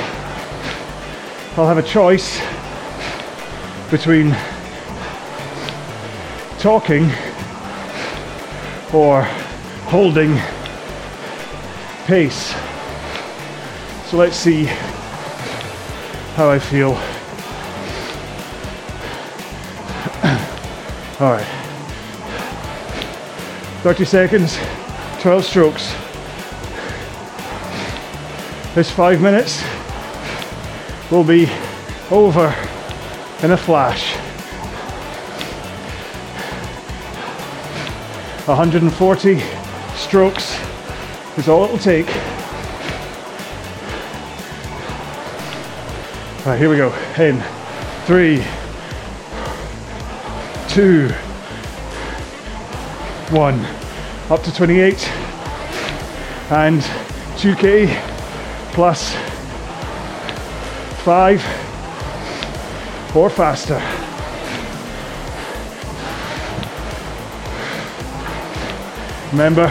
[1.58, 2.40] I'll have a choice
[3.90, 4.34] between
[6.58, 7.10] talking
[8.94, 9.24] or
[9.84, 10.34] holding
[12.06, 12.57] pace.
[14.08, 14.64] So let's see
[16.34, 16.92] how I feel.
[21.20, 21.44] All right.
[23.82, 24.58] 30 seconds,
[25.20, 25.92] 12 strokes.
[28.74, 29.62] This five minutes
[31.10, 31.50] will be
[32.10, 32.46] over
[33.42, 34.16] in a flash.
[38.46, 39.42] 140
[39.96, 40.58] strokes
[41.36, 42.08] is all it'll take.
[46.48, 46.88] All right, here we go.
[47.18, 47.42] In
[48.06, 48.42] three,
[50.70, 51.08] two,
[53.36, 53.62] one.
[54.30, 55.08] Up to 28
[56.50, 56.80] and
[57.36, 57.94] 2k
[58.72, 59.14] plus
[61.04, 61.44] five
[63.14, 63.74] or faster.
[69.32, 69.70] Remember,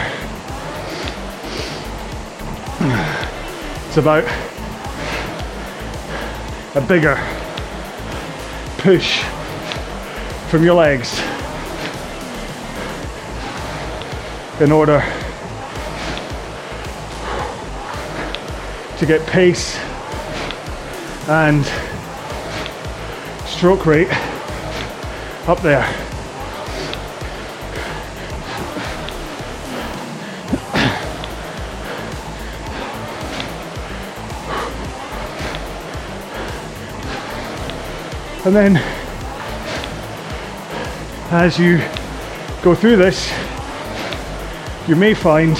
[3.88, 4.47] it's about
[6.78, 7.16] a bigger
[8.76, 9.24] push
[10.48, 11.18] from your legs
[14.60, 15.00] in order
[18.96, 19.76] to get pace
[21.28, 21.64] and
[23.44, 24.08] stroke rate
[25.48, 26.07] up there.
[38.48, 38.76] And then
[41.30, 41.76] as you
[42.62, 43.30] go through this,
[44.88, 45.54] you may find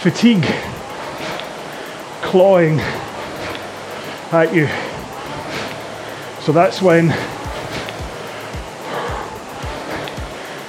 [0.00, 0.44] fatigue
[2.22, 2.78] clawing
[4.30, 4.68] at you.
[6.44, 7.06] So that's when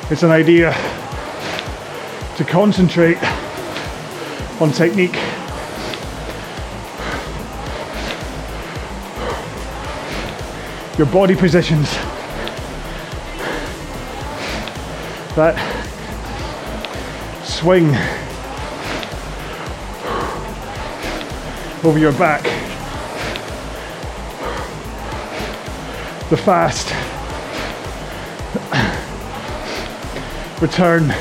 [0.10, 0.72] it's an idea
[2.38, 3.20] to concentrate
[4.60, 5.27] on technique.
[10.98, 11.92] Your body positions.
[15.36, 15.56] That
[17.44, 17.90] swing
[21.84, 22.42] over your back.
[26.32, 26.88] The fast
[30.62, 31.12] return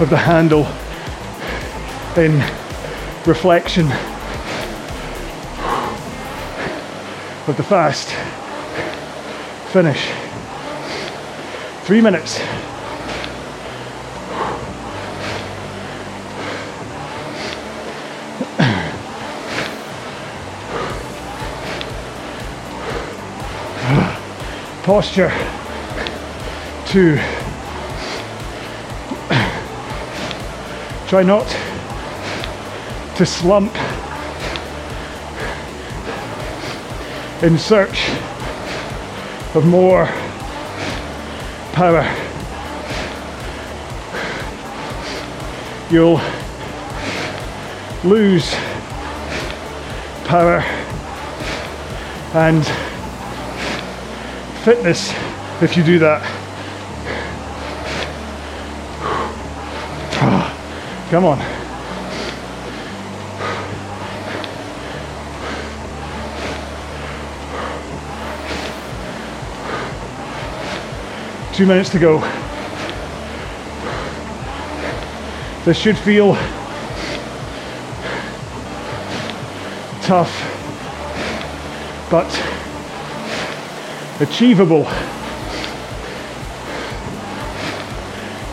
[0.00, 0.64] of the handle
[2.16, 2.38] in
[3.26, 3.88] reflection
[7.50, 8.08] of the fast
[9.72, 10.08] finish.
[11.84, 12.38] Three minutes.
[24.84, 25.32] Posture.
[26.86, 27.16] Two.
[31.08, 31.48] Try not
[33.16, 33.72] to slump
[37.42, 38.10] in search
[39.54, 40.04] of more
[41.72, 42.04] power.
[45.90, 46.20] You'll
[48.04, 48.54] lose
[50.26, 50.60] power
[52.34, 52.64] and
[54.62, 55.10] fitness
[55.62, 56.22] if you do that.
[61.10, 61.59] Come on.
[71.60, 72.20] Two minutes to go.
[75.66, 76.32] This should feel
[80.00, 80.32] tough,
[82.10, 82.24] but
[84.22, 84.88] achievable.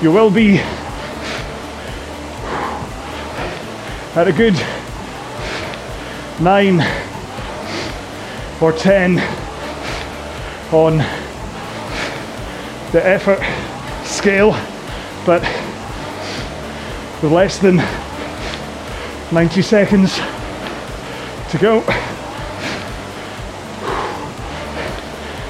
[0.01, 0.57] You will be
[4.17, 4.55] at a good
[6.41, 6.81] nine
[8.59, 9.19] or ten
[10.73, 11.16] on
[12.91, 13.39] the effort
[14.05, 14.51] scale,
[15.25, 15.41] but
[17.21, 17.77] with less than
[19.31, 20.15] 90 seconds
[21.49, 21.81] to go.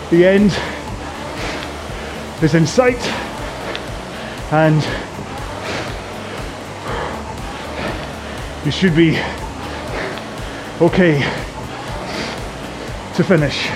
[0.09, 0.51] The end
[2.41, 3.05] is in sight
[4.51, 4.81] and
[8.65, 9.17] you should be
[10.81, 11.19] okay
[13.15, 13.67] to finish.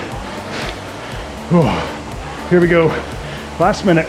[1.53, 3.10] Oh, here we go.
[3.61, 4.07] Last minute.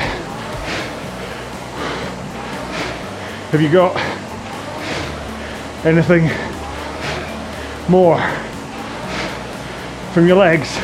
[3.51, 3.95] Have you got
[5.85, 6.31] anything
[7.87, 8.19] more
[10.15, 10.75] from your legs?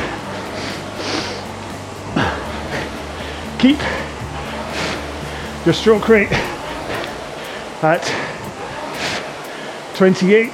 [3.57, 3.79] Keep
[5.65, 6.31] your stroke rate
[7.81, 8.05] at
[9.95, 10.51] 28,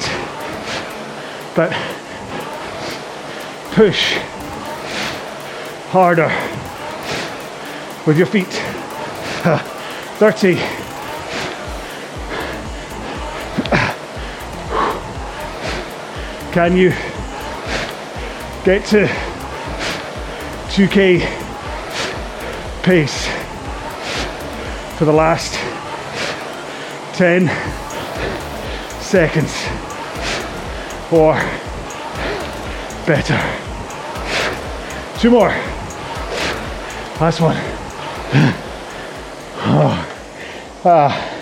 [1.54, 1.74] but
[3.74, 4.14] push
[5.90, 6.55] harder
[8.06, 8.48] with your feet.
[9.44, 9.58] Uh,
[10.20, 10.56] 30.
[16.54, 16.92] Can you
[18.64, 19.08] get to
[20.70, 21.20] 2k
[22.84, 23.28] pace
[24.98, 25.54] for the last
[27.18, 27.48] 10
[29.02, 29.54] seconds
[31.12, 31.34] or
[33.06, 33.40] better?
[35.20, 35.50] Two more.
[37.20, 37.75] Last one.
[39.68, 40.12] Oh.
[40.86, 41.36] Ah.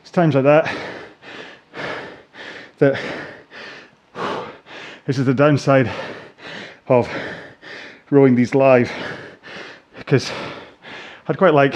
[0.00, 0.76] It's times like that
[2.78, 3.00] that
[5.06, 5.90] this is the downside
[6.88, 7.08] of
[8.10, 8.92] rowing these live
[9.96, 10.30] because
[11.26, 11.74] I'd quite like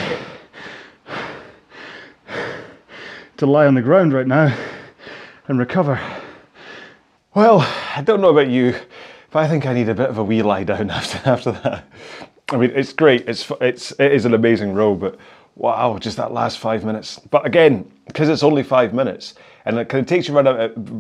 [3.41, 4.55] to lie on the ground right now
[5.49, 5.99] and recover.
[7.35, 7.61] Well,
[7.97, 8.75] I don't know about you,
[9.31, 11.85] but I think I need a bit of a wee lie down after after that.
[12.51, 13.27] I mean, it's great.
[13.27, 15.19] It's it's it is an amazing row, but
[15.57, 17.19] wow, just that last five minutes.
[17.31, 19.35] But again, because it's only five minutes,
[19.65, 20.47] and it kind of takes you around,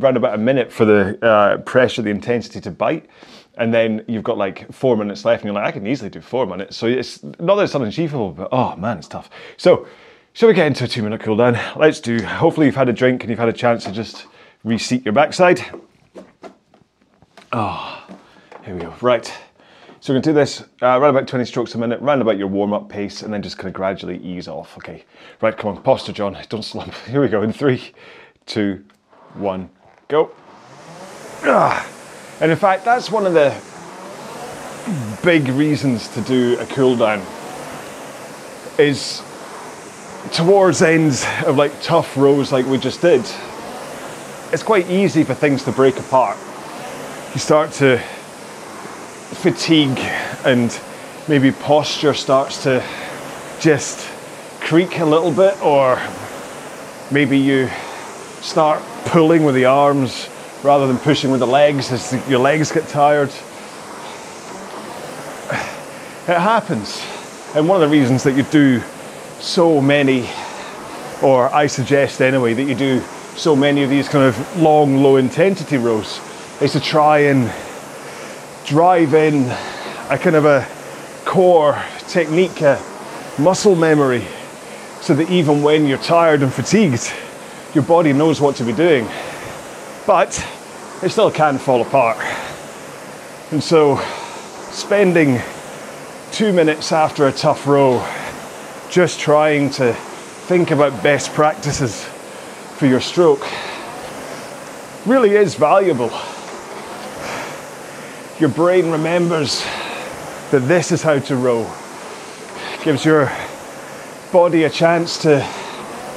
[0.03, 3.05] around about a minute for the uh, pressure, the intensity to bite,
[3.59, 6.23] and then you've got like four minutes left, and you're like, I can easily do
[6.23, 6.79] four minutes.
[6.79, 9.29] So it's not that it's unachievable, but oh man, it's tough.
[9.59, 9.87] So.
[10.33, 11.59] Shall we get into a two minute cool down?
[11.77, 12.23] Let's do.
[12.23, 14.27] Hopefully, you've had a drink and you've had a chance to just
[14.63, 15.61] reseat your backside.
[17.53, 18.07] Oh,
[18.65, 18.95] here we go.
[19.01, 19.27] Right.
[19.99, 22.39] So we're going to do this uh, around about 20 strokes a minute, round about
[22.39, 24.79] your warm up pace, and then just kind of gradually ease off.
[24.79, 25.05] Okay.
[25.43, 25.83] Right, come on.
[25.83, 26.39] Posture, John.
[26.49, 26.95] Don't slump.
[27.07, 27.43] Here we go.
[27.43, 27.93] In three,
[28.47, 28.85] two,
[29.35, 29.69] one,
[30.07, 30.31] go.
[31.43, 31.87] Ah.
[32.41, 33.53] And in fact, that's one of the
[35.25, 37.21] big reasons to do a cool down
[38.79, 39.23] is
[40.33, 43.21] towards ends of like tough rows like we just did,
[44.53, 46.37] it's quite easy for things to break apart.
[47.35, 47.99] You start to
[49.43, 49.99] fatigue
[50.45, 50.79] and
[51.29, 52.85] maybe posture starts to
[53.61, 54.09] just
[54.61, 56.01] creak a little bit or
[57.11, 57.69] maybe you
[58.41, 60.29] start pulling with the arms
[60.63, 63.31] rather than pushing with the legs as your legs get tired.
[66.29, 67.03] It happens.
[67.55, 68.83] And one of the reasons that you do
[69.41, 70.29] so many,
[71.23, 73.01] or I suggest anyway, that you do
[73.37, 76.21] so many of these kind of long, low intensity rows
[76.61, 77.51] is to try and
[78.67, 79.45] drive in
[80.11, 80.67] a kind of a
[81.25, 82.81] core technique, a
[83.39, 84.27] muscle memory,
[85.01, 87.11] so that even when you're tired and fatigued,
[87.75, 89.09] your body knows what to be doing.
[90.07, 90.47] But
[91.03, 92.19] it still can fall apart.
[93.53, 94.01] And so,
[94.71, 95.41] spending
[96.31, 98.07] two minutes after a tough row
[98.91, 102.05] just trying to think about best practices
[102.75, 103.47] for your stroke
[105.07, 106.11] really is valuable.
[108.41, 109.63] Your brain remembers
[110.51, 111.71] that this is how to row.
[112.83, 113.31] gives your
[114.33, 115.47] body a chance to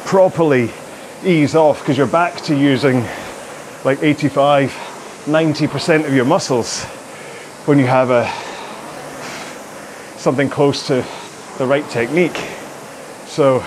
[0.06, 0.72] properly
[1.24, 3.06] ease off because you're back to using
[3.86, 4.72] like 85,
[5.26, 6.86] 90% of your muscles
[7.66, 8.28] when you have a
[10.20, 11.06] something close to
[11.60, 12.53] the right technique.
[13.34, 13.62] So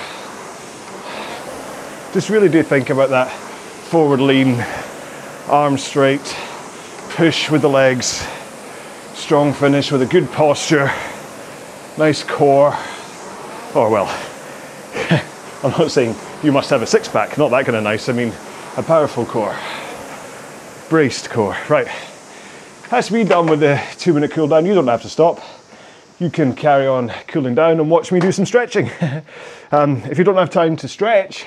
[2.12, 4.64] just really do think about that forward lean,
[5.48, 6.22] arms straight,
[7.08, 8.24] push with the legs,
[9.14, 10.88] strong finish with a good posture,
[11.98, 12.78] nice core.
[13.74, 14.06] Or, well,
[15.64, 16.14] I'm not saying
[16.44, 18.08] you must have a six pack, not that kind of nice.
[18.08, 18.32] I mean,
[18.76, 19.56] a powerful core,
[20.88, 21.56] braced core.
[21.68, 21.88] Right,
[22.88, 24.64] that's me done with the two minute cool down.
[24.64, 25.42] You don't have to stop.
[26.18, 28.90] You can carry on cooling down and watch me do some stretching.
[29.70, 31.44] um, if you don't have time to stretch,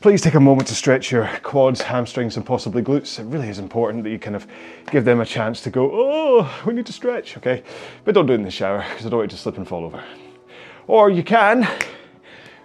[0.00, 3.20] please take a moment to stretch your quads, hamstrings, and possibly glutes.
[3.20, 4.48] It really is important that you kind of
[4.90, 7.62] give them a chance to go, oh, we need to stretch, okay?
[8.04, 9.68] But don't do it in the shower because I don't want you to slip and
[9.68, 10.02] fall over.
[10.88, 11.68] Or you can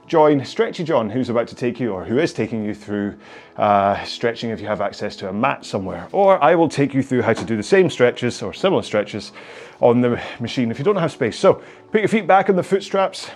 [0.09, 3.15] join Stretchy John, who's about to take you, or who is taking you through
[3.57, 6.09] uh, stretching if you have access to a mat somewhere.
[6.11, 9.31] Or I will take you through how to do the same stretches or similar stretches
[9.79, 11.37] on the machine if you don't have space.
[11.37, 13.29] So put your feet back on the foot straps,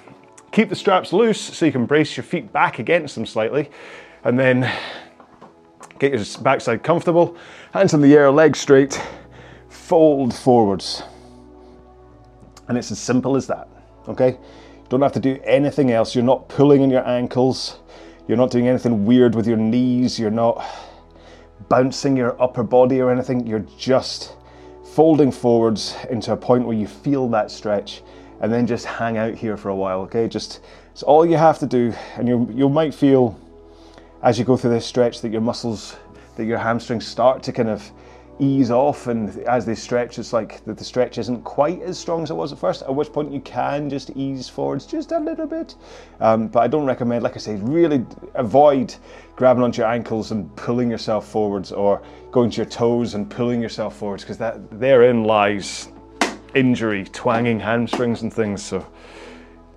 [0.52, 3.70] keep the straps loose so you can brace your feet back against them slightly,
[4.24, 4.70] and then
[6.00, 7.38] get your backside comfortable,
[7.72, 9.00] hands in the air, legs straight,
[9.70, 11.04] fold forwards.
[12.68, 13.68] And it's as simple as that,
[14.08, 14.40] okay?
[14.94, 16.14] Don't have to do anything else.
[16.14, 17.80] You're not pulling in your ankles.
[18.28, 20.20] You're not doing anything weird with your knees.
[20.20, 20.64] You're not
[21.68, 23.48] bouncing your upper body or anything.
[23.48, 24.36] You're just
[24.94, 28.04] folding forwards into a point where you feel that stretch
[28.40, 30.28] and then just hang out here for a while, okay?
[30.28, 33.36] Just it's all you have to do and you you might feel
[34.22, 35.96] as you go through this stretch that your muscles
[36.36, 37.92] that your hamstrings start to kind of
[38.40, 42.24] ease off and as they stretch it's like that the stretch isn't quite as strong
[42.24, 45.20] as it was at first at which point you can just ease forwards just a
[45.20, 45.76] little bit.
[46.20, 48.06] Um, but i don't recommend like i say really
[48.36, 48.96] avoid
[49.36, 53.62] grabbing onto your ankles and pulling yourself forwards or going to your toes and pulling
[53.62, 55.90] yourself forwards because that therein lies
[56.56, 58.64] injury twanging hamstrings and things.
[58.64, 58.86] So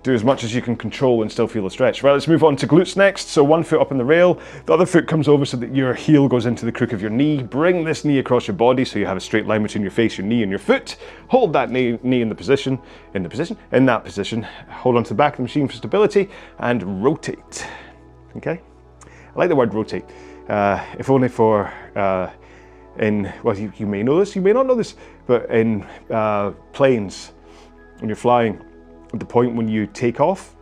[0.03, 2.03] do as much as you can control and still feel the stretch.
[2.03, 3.29] Right, let's move on to glutes next.
[3.29, 5.93] So one foot up on the rail, the other foot comes over so that your
[5.93, 7.43] heel goes into the crook of your knee.
[7.43, 10.17] Bring this knee across your body so you have a straight line between your face,
[10.17, 10.97] your knee, and your foot.
[11.29, 12.79] Hold that knee, knee in the position,
[13.13, 14.43] in the position, in that position.
[14.69, 16.29] Hold onto the back of the machine for stability
[16.59, 17.67] and rotate.
[18.37, 18.61] Okay?
[19.05, 20.05] I like the word rotate.
[20.47, 22.31] Uh, if only for uh,
[22.99, 24.95] in well, you, you may know this, you may not know this,
[25.25, 27.33] but in uh, planes
[27.99, 28.63] when you're flying
[29.13, 30.55] the point when you take off,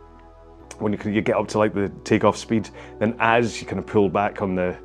[0.78, 2.68] when you, you get up to like the takeoff speed,
[2.98, 4.76] then as you kind of pull back on the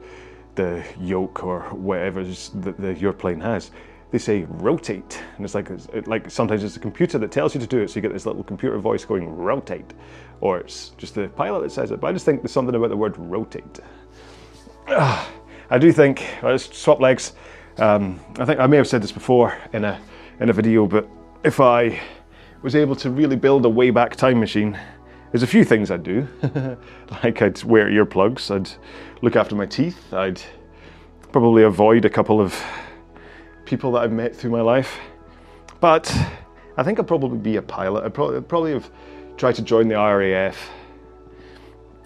[0.55, 3.71] the yoke or whatever the, your plane has,
[4.11, 7.61] they say rotate, and it's like it, like sometimes it's a computer that tells you
[7.61, 9.93] to do it, so you get this little computer voice going rotate,
[10.41, 12.01] or it's just the pilot that says it.
[12.01, 13.79] But I just think there's something about the word rotate.
[14.87, 17.33] I do think let's swap legs.
[17.77, 20.01] Um, I think I may have said this before in a
[20.41, 21.07] in a video, but
[21.45, 21.97] if I
[22.61, 24.79] was able to really build a way back time machine,
[25.31, 26.27] there's a few things I'd do.
[27.23, 28.69] like I'd wear earplugs, I'd
[29.23, 30.41] look after my teeth, I'd
[31.31, 32.61] probably avoid a couple of
[33.65, 34.99] people that I've met through my life.
[35.79, 36.15] But
[36.77, 38.03] I think I'd probably be a pilot.
[38.03, 38.91] I'd probably, I'd probably have
[39.37, 40.69] tried to join the RAF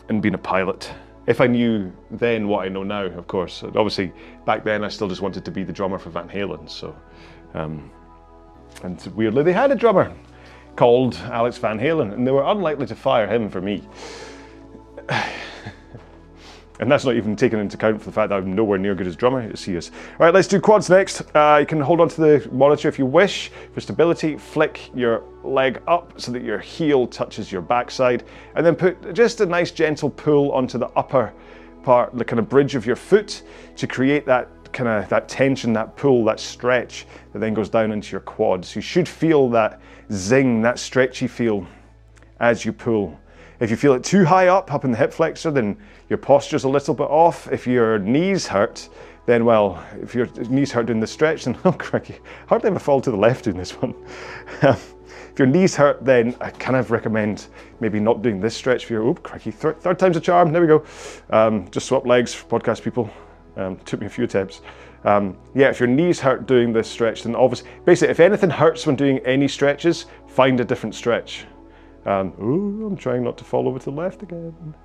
[0.07, 0.91] and been a pilot.
[1.27, 3.63] If I knew then what I know now, of course.
[3.63, 4.13] Obviously,
[4.45, 6.69] back then I still just wanted to be the drummer for Van Halen.
[6.69, 6.95] So,
[7.55, 7.91] um,
[8.83, 10.13] and weirdly, they had a drummer
[10.75, 13.83] called Alex Van Halen, and they were unlikely to fire him for me.
[16.79, 19.07] and that's not even taken into account for the fact that I'm nowhere near good
[19.07, 19.91] as drummer as he is.
[20.19, 21.21] All right, let's do quads next.
[21.33, 24.37] Uh, you can hold on to the monitor if you wish for stability.
[24.37, 28.23] Flick your leg up so that your heel touches your backside,
[28.55, 31.33] and then put just a nice gentle pull onto the upper
[31.83, 33.43] part, the kind of bridge of your foot
[33.77, 37.91] to create that kind of that tension, that pull, that stretch that then goes down
[37.91, 38.75] into your quads.
[38.75, 39.79] You should feel that
[40.11, 41.65] zing, that stretchy feel
[42.39, 43.17] as you pull.
[43.61, 45.77] If you feel it too high up, up in the hip flexor, then
[46.09, 47.49] your posture's a little bit off.
[47.51, 48.89] If your knees hurt,
[49.25, 52.99] then well, if your knees hurt doing the stretch, then oh cracky, hardly ever fall
[52.99, 53.95] to the left doing this one.
[54.61, 57.47] if your knees hurt, then I kind of recommend
[57.79, 60.61] maybe not doing this stretch for your, oh cracky, third, third time's a charm, there
[60.61, 60.83] we go.
[61.29, 63.09] Um, just swap legs for podcast people.
[63.57, 64.61] Um, took me a few attempts.
[65.03, 68.87] Um, yeah, if your knees hurt doing this stretch, then obviously, basically, if anything hurts
[68.87, 71.45] when doing any stretches, find a different stretch.
[72.05, 74.75] Um, ooh, I'm trying not to fall over to the left again.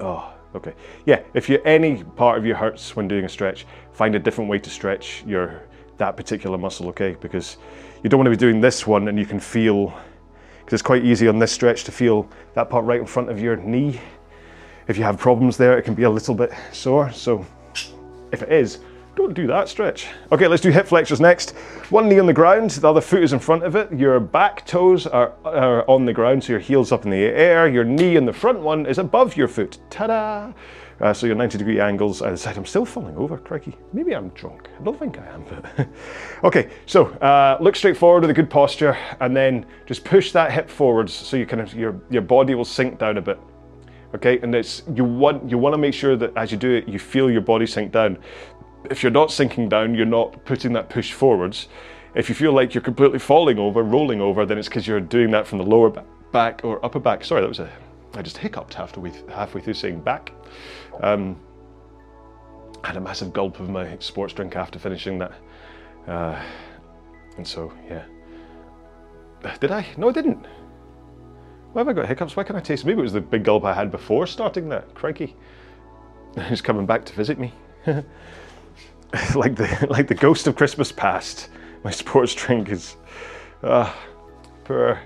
[0.00, 0.74] Oh, okay.
[1.06, 4.50] Yeah, if you any part of you hurts when doing a stretch, find a different
[4.50, 5.62] way to stretch your
[5.96, 7.16] that particular muscle, okay?
[7.20, 7.56] Because
[8.02, 9.94] you don't want to be doing this one and you can feel
[10.64, 13.40] because it's quite easy on this stretch to feel that part right in front of
[13.40, 14.00] your knee.
[14.88, 17.10] If you have problems there, it can be a little bit sore.
[17.12, 17.46] So
[18.32, 18.80] if it is,
[19.16, 20.08] don't do that stretch.
[20.32, 21.52] Okay, let's do hip flexors next.
[21.90, 23.92] One knee on the ground, the other foot is in front of it.
[23.92, 27.68] Your back toes are, are on the ground, so your heel's up in the air.
[27.68, 29.78] Your knee in the front one is above your foot.
[29.88, 30.52] Ta-da!
[31.00, 32.56] Uh, so your 90 degree angles either side.
[32.56, 33.76] I'm still falling over, crikey.
[33.92, 34.68] Maybe I'm drunk.
[34.80, 35.44] I don't think I am.
[35.44, 35.88] But
[36.44, 40.52] okay, so uh, look straight forward with a good posture, and then just push that
[40.52, 43.38] hip forwards so you kind of your your body will sink down a bit.
[44.14, 46.88] Okay, and it's you want you want to make sure that as you do it,
[46.88, 48.18] you feel your body sink down.
[48.90, 51.68] If you're not sinking down, you're not putting that push forwards.
[52.14, 55.30] If you feel like you're completely falling over, rolling over, then it's because you're doing
[55.32, 55.90] that from the lower
[56.32, 57.24] back or upper back.
[57.24, 57.70] Sorry, that was a
[58.16, 60.32] I just hiccuped halfway, halfway through saying back.
[61.00, 61.40] Um,
[62.82, 65.32] I had a massive gulp of my sports drink after finishing that.
[66.06, 66.40] Uh,
[67.36, 68.04] and so, yeah.
[69.58, 69.86] Did I?
[69.96, 70.46] No, I didn't.
[71.74, 72.36] Why have I got hiccups?
[72.36, 72.86] Why can't I taste?
[72.86, 74.94] Maybe it was the big gulp I had before starting that.
[74.94, 75.34] Crikey.
[76.48, 77.52] He's coming back to visit me.
[79.34, 81.48] like the like the ghost of Christmas past.
[81.82, 82.94] My sports drink is
[83.64, 83.92] uh,
[84.62, 85.00] poor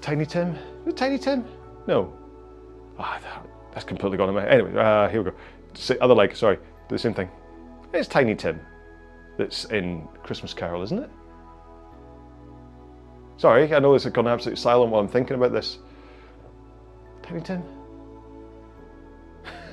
[0.00, 0.56] Tiny Tim.
[0.94, 1.44] Tiny Tim?
[1.88, 2.16] No.
[2.96, 3.42] Ah, oh,
[3.72, 4.46] that's completely gone away.
[4.48, 5.36] Anyway, uh, here we go.
[6.00, 6.58] Other leg, sorry,
[6.88, 7.28] the same thing.
[7.92, 8.60] It's Tiny Tim
[9.36, 11.10] that's in Christmas Carol, isn't it?
[13.38, 15.78] Sorry, I know it's gone absolutely silent while I'm thinking about this.
[17.22, 17.62] Tiny Tim?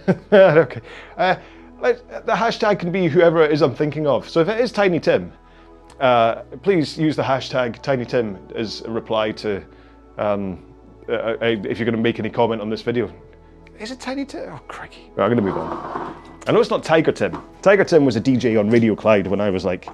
[0.33, 0.81] okay.
[1.17, 1.35] Uh,
[1.81, 4.27] the hashtag can be whoever it is I'm thinking of.
[4.29, 5.31] So if it is Tiny Tim,
[5.99, 9.63] uh, please use the hashtag Tiny Tim as a reply to
[10.17, 10.65] um,
[11.07, 13.13] uh, uh if you're going to make any comment on this video.
[13.79, 14.51] Is it Tiny Tim?
[14.51, 15.11] Oh, crikey.
[15.15, 16.15] Right, I'm going to move on.
[16.47, 17.41] I know it's not Tiger Tim.
[17.61, 19.87] Tiger Tim was a DJ on Radio Clyde when I was like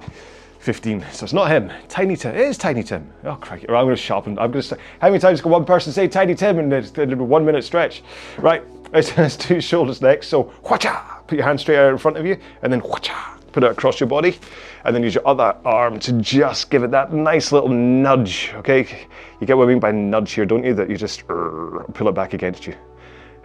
[0.60, 1.72] 15, so it's not him.
[1.88, 2.34] Tiny Tim.
[2.34, 3.10] It is Tiny Tim.
[3.24, 3.66] Oh, crikey.
[3.68, 4.38] I'm going to sharpen.
[4.38, 7.16] I'm going to say, how many times can one person say Tiny Tim in a,
[7.16, 8.02] one minute stretch?
[8.36, 10.28] Right, let's, do shoulders next.
[10.28, 13.70] So, whacha, put your hand straight out in front of you, and then put it
[13.70, 14.38] across your body,
[14.84, 19.06] and then use your other arm to just give it that nice little nudge, okay?
[19.40, 20.74] You get what I mean by nudge here, don't you?
[20.74, 22.74] That you just uh, pull it back against you.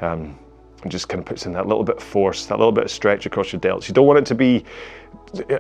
[0.02, 0.38] Um,
[0.86, 2.92] and just kind of puts in that little bit of force, that little bit of
[2.92, 3.88] stretch across your delts.
[3.88, 4.64] You don't want it to be,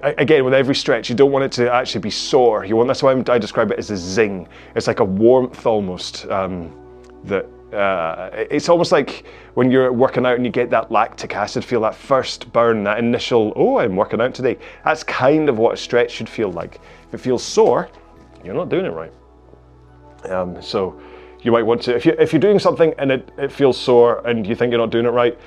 [0.04, 2.64] again, with every stretch, you don't want it to actually be sore.
[2.64, 4.48] You want that's why I describe it as a zing.
[4.76, 6.72] It's like a warmth almost um,
[7.24, 7.48] that.
[7.74, 11.82] Uh, it's almost like when you're working out and you get that lactic acid, feel
[11.82, 14.58] that first burn, that initial, oh, I'm working out today.
[14.86, 16.80] That's kind of what a stretch should feel like.
[17.08, 17.90] If it feels sore,
[18.46, 19.12] you're not doing it right.
[20.30, 21.02] Um, so
[21.46, 24.26] you might want to, if, you, if you're doing something and it, it feels sore
[24.28, 25.38] and you think you're not doing it right,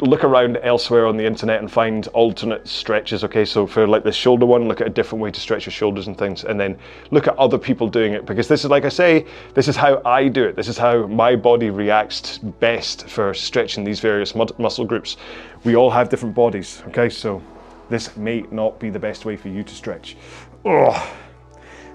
[0.00, 3.24] look around elsewhere on the internet and find alternate stretches.
[3.24, 5.72] Okay, so for like the shoulder one, look at a different way to stretch your
[5.72, 6.78] shoulders and things, and then
[7.10, 10.00] look at other people doing it because this is, like I say, this is how
[10.04, 10.54] I do it.
[10.54, 15.16] This is how my body reacts best for stretching these various muscle groups.
[15.64, 16.82] We all have different bodies.
[16.88, 17.42] Okay, so
[17.88, 20.16] this may not be the best way for you to stretch.
[20.64, 21.12] Oh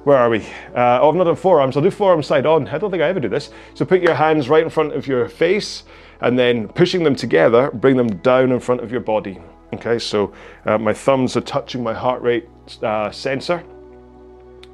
[0.06, 0.40] where are we?
[0.76, 1.76] Uh, oh, I've not done forearms.
[1.76, 2.68] I'll do forearms side on.
[2.68, 3.50] I don't think I ever do this.
[3.74, 5.84] So put your hands right in front of your face
[6.22, 9.40] and then pushing them together, bring them down in front of your body.
[9.74, 10.32] Okay, so
[10.66, 12.48] uh, my thumbs are touching my heart rate
[12.84, 13.64] uh, sensor.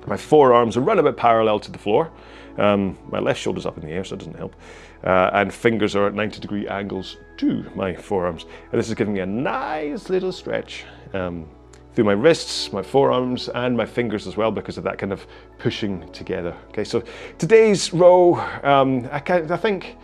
[0.06, 2.12] My forearms are run a bit parallel to the floor.
[2.58, 4.54] Um, my left shoulder's up in the air, so it doesn't help.
[5.02, 8.46] Uh, and fingers are at 90 degree angles to my forearms.
[8.72, 10.84] And this is giving me a nice little stretch.
[11.14, 11.48] Um,
[11.94, 15.26] through my wrists, my forearms, and my fingers as well because of that kind of
[15.58, 16.56] pushing together.
[16.70, 17.04] Okay, so
[17.38, 19.98] today's row, um, I, I think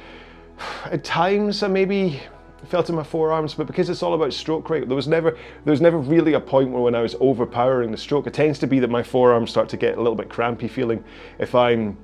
[0.85, 2.21] at times I maybe
[2.65, 5.71] felt in my forearms, but because it's all about stroke rate, there was never there
[5.71, 8.27] was never really a point where when I was overpowering the stroke.
[8.27, 11.03] It tends to be that my forearms start to get a little bit crampy feeling
[11.39, 11.97] if I'm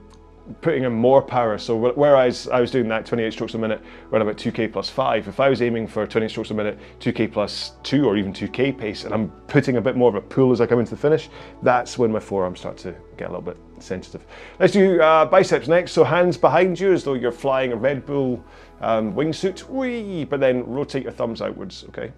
[0.61, 1.57] putting in more power.
[1.57, 3.81] So whereas I was doing that 28 strokes a minute,
[4.11, 7.31] around about 2k plus 5, if I was aiming for 20 strokes a minute, 2k
[7.31, 10.51] plus 2 or even 2k pace, and I'm putting a bit more of a pull
[10.51, 11.29] as I come into the finish,
[11.61, 14.25] that's when my forearms start to get a little bit sensitive.
[14.59, 15.93] Let's do uh, biceps next.
[15.93, 18.43] So hands behind you as though you're flying a Red Bull
[18.81, 22.11] um, wingsuit, wee, but then rotate your thumbs outwards, okay?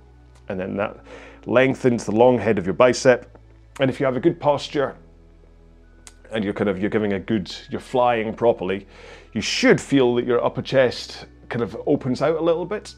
[0.49, 0.97] And then that
[1.45, 3.37] lengthens the long head of your bicep.
[3.79, 4.95] And if you have a good posture,
[6.35, 8.85] and you're kind of you're giving a good you're flying properly
[9.33, 12.93] you should feel that your upper chest kind of opens out a little bit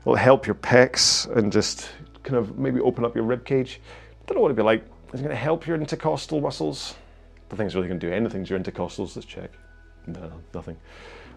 [0.00, 1.90] it'll help your pecs and just
[2.22, 3.80] kind of maybe open up your rib cage
[4.26, 6.94] don't know what it'd be like is it going to help your intercostal muscles
[7.56, 9.50] think it's really going to do anything to your intercostals let's check
[10.06, 10.76] No, nothing.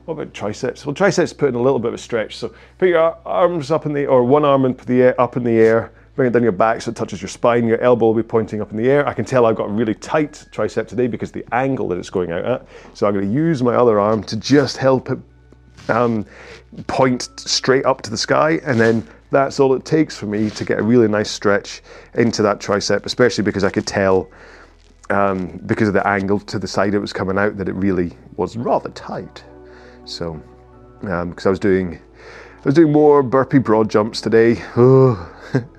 [0.06, 0.86] What about triceps?
[0.86, 2.36] Well, triceps put in a little bit of a stretch.
[2.36, 5.44] So put your arms up in the, or one arm in the air, up in
[5.44, 7.68] the air, bring it down your back so it touches your spine.
[7.68, 9.08] Your elbow will be pointing up in the air.
[9.08, 12.10] I can tell I've got a really tight tricep today because the angle that it's
[12.10, 12.68] going out at.
[12.94, 15.20] So I'm going to use my other arm to just help it
[15.90, 16.26] um,
[16.88, 20.64] point straight up to the sky, and then that's all it takes for me to
[20.64, 21.82] get a really nice stretch
[22.14, 24.30] into that tricep, especially because I could tell
[25.10, 28.16] um, because of the angle to the side it was coming out that it really
[28.38, 29.44] was rather tight.
[30.06, 30.42] So,
[31.02, 34.62] because um, I was doing, I was doing more burpee broad jumps today.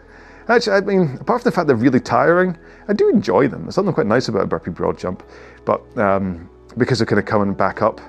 [0.49, 2.57] Actually, I mean, apart from the fact they're really tiring,
[2.89, 3.63] I do enjoy them.
[3.63, 5.23] There's something quite nice about a burpee broad jump,
[5.65, 8.01] but um, because they're kind of coming back up,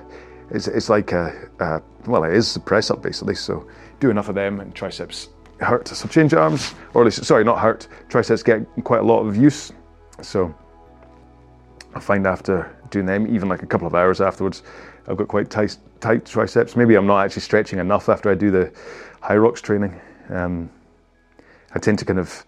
[0.50, 3.34] it's, it's like a, a, well, it is a press up basically.
[3.34, 3.66] So
[4.00, 5.30] do enough of them, and triceps
[5.60, 5.88] hurt.
[5.88, 7.88] So change arms, or at least sorry, not hurt.
[8.08, 9.72] Triceps get quite a lot of use.
[10.20, 10.54] So
[11.94, 14.62] I find after doing them, even like a couple of hours afterwards,
[15.08, 16.76] I've got quite tight, tight triceps.
[16.76, 18.72] Maybe I'm not actually stretching enough after I do the
[19.22, 19.98] HYROX training.
[20.28, 20.68] Um,
[21.76, 22.46] I tend to kind of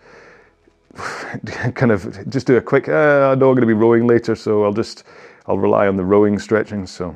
[1.75, 2.89] kind of just do a quick.
[2.89, 5.05] Uh, I know I'm going to be rowing later, so I'll just
[5.47, 6.87] I'll rely on the rowing stretching.
[6.87, 7.15] So,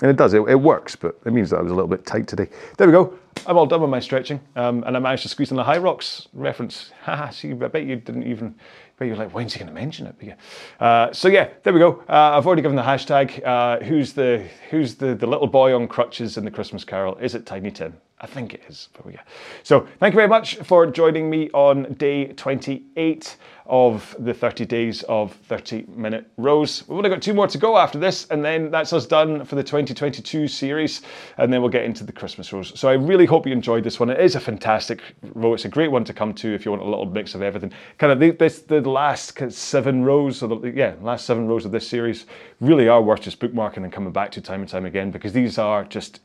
[0.00, 0.32] and it does.
[0.32, 2.48] It, it works, but it means that I was a little bit tight today.
[2.78, 3.12] There we go.
[3.46, 6.28] I'm all done with my stretching, um, and I managed to squeeze in the HYROX
[6.32, 6.92] reference.
[7.02, 8.54] Haha, see, I bet you didn't even
[8.96, 10.14] but you're like, when's he going to mention it?
[10.18, 10.34] But Yeah.
[10.78, 12.04] Uh, so yeah, there we go.
[12.06, 13.42] Uh, I've already given the hashtag.
[13.46, 17.16] Uh, who's the who's the, the little boy on crutches in the Christmas Carol?
[17.16, 17.94] Is it Tiny Tim?
[18.22, 18.88] I think it is.
[18.92, 19.18] There we go.
[19.62, 25.04] So thank you very much for joining me on day 28 of the 30 days
[25.04, 26.86] of 30 minute rows.
[26.86, 29.54] We've only got two more to go after this, and then that's us done for
[29.54, 31.00] the 2022 series,
[31.38, 32.78] and then we'll get into the Christmas rows.
[32.78, 34.10] So I really hope you enjoyed this one.
[34.10, 35.00] It is a fantastic
[35.34, 35.54] row.
[35.54, 37.72] It's a great one to come to if you want a little mix of everything.
[37.96, 41.72] Kind of the, this the last seven rows, or the, yeah, last seven rows of
[41.72, 42.26] this series
[42.60, 45.56] really are worth just bookmarking and coming back to time and time again because these
[45.56, 46.20] are just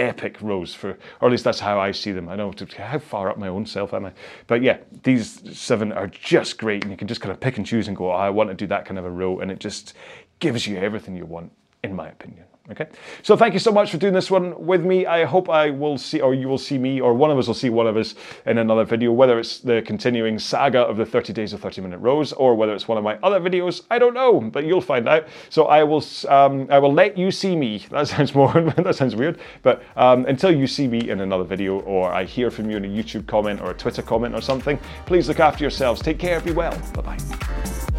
[0.00, 2.28] epic rows for, or at least that's how I see them.
[2.28, 4.12] I know how far up my own self am I,
[4.46, 7.66] but yeah, these seven are just great, and you can just kind of pick and
[7.66, 8.10] choose and go.
[8.10, 9.94] Oh, I want to do that kind of a row, and it just
[10.38, 11.52] gives you everything you want,
[11.84, 12.44] in my opinion.
[12.70, 12.86] Okay,
[13.24, 15.04] so thank you so much for doing this one with me.
[15.04, 17.54] I hope I will see, or you will see me, or one of us will
[17.54, 18.14] see one of us
[18.46, 21.98] in another video, whether it's the continuing saga of the 30 days of 30 minute
[21.98, 23.82] rows, or whether it's one of my other videos.
[23.90, 25.26] I don't know, but you'll find out.
[25.48, 27.84] So I will, um, I will let you see me.
[27.90, 31.80] That sounds more, that sounds weird, but um, until you see me in another video,
[31.80, 34.78] or I hear from you in a YouTube comment or a Twitter comment or something,
[35.06, 36.00] please look after yourselves.
[36.00, 36.78] Take care, be well.
[36.94, 37.89] Bye bye.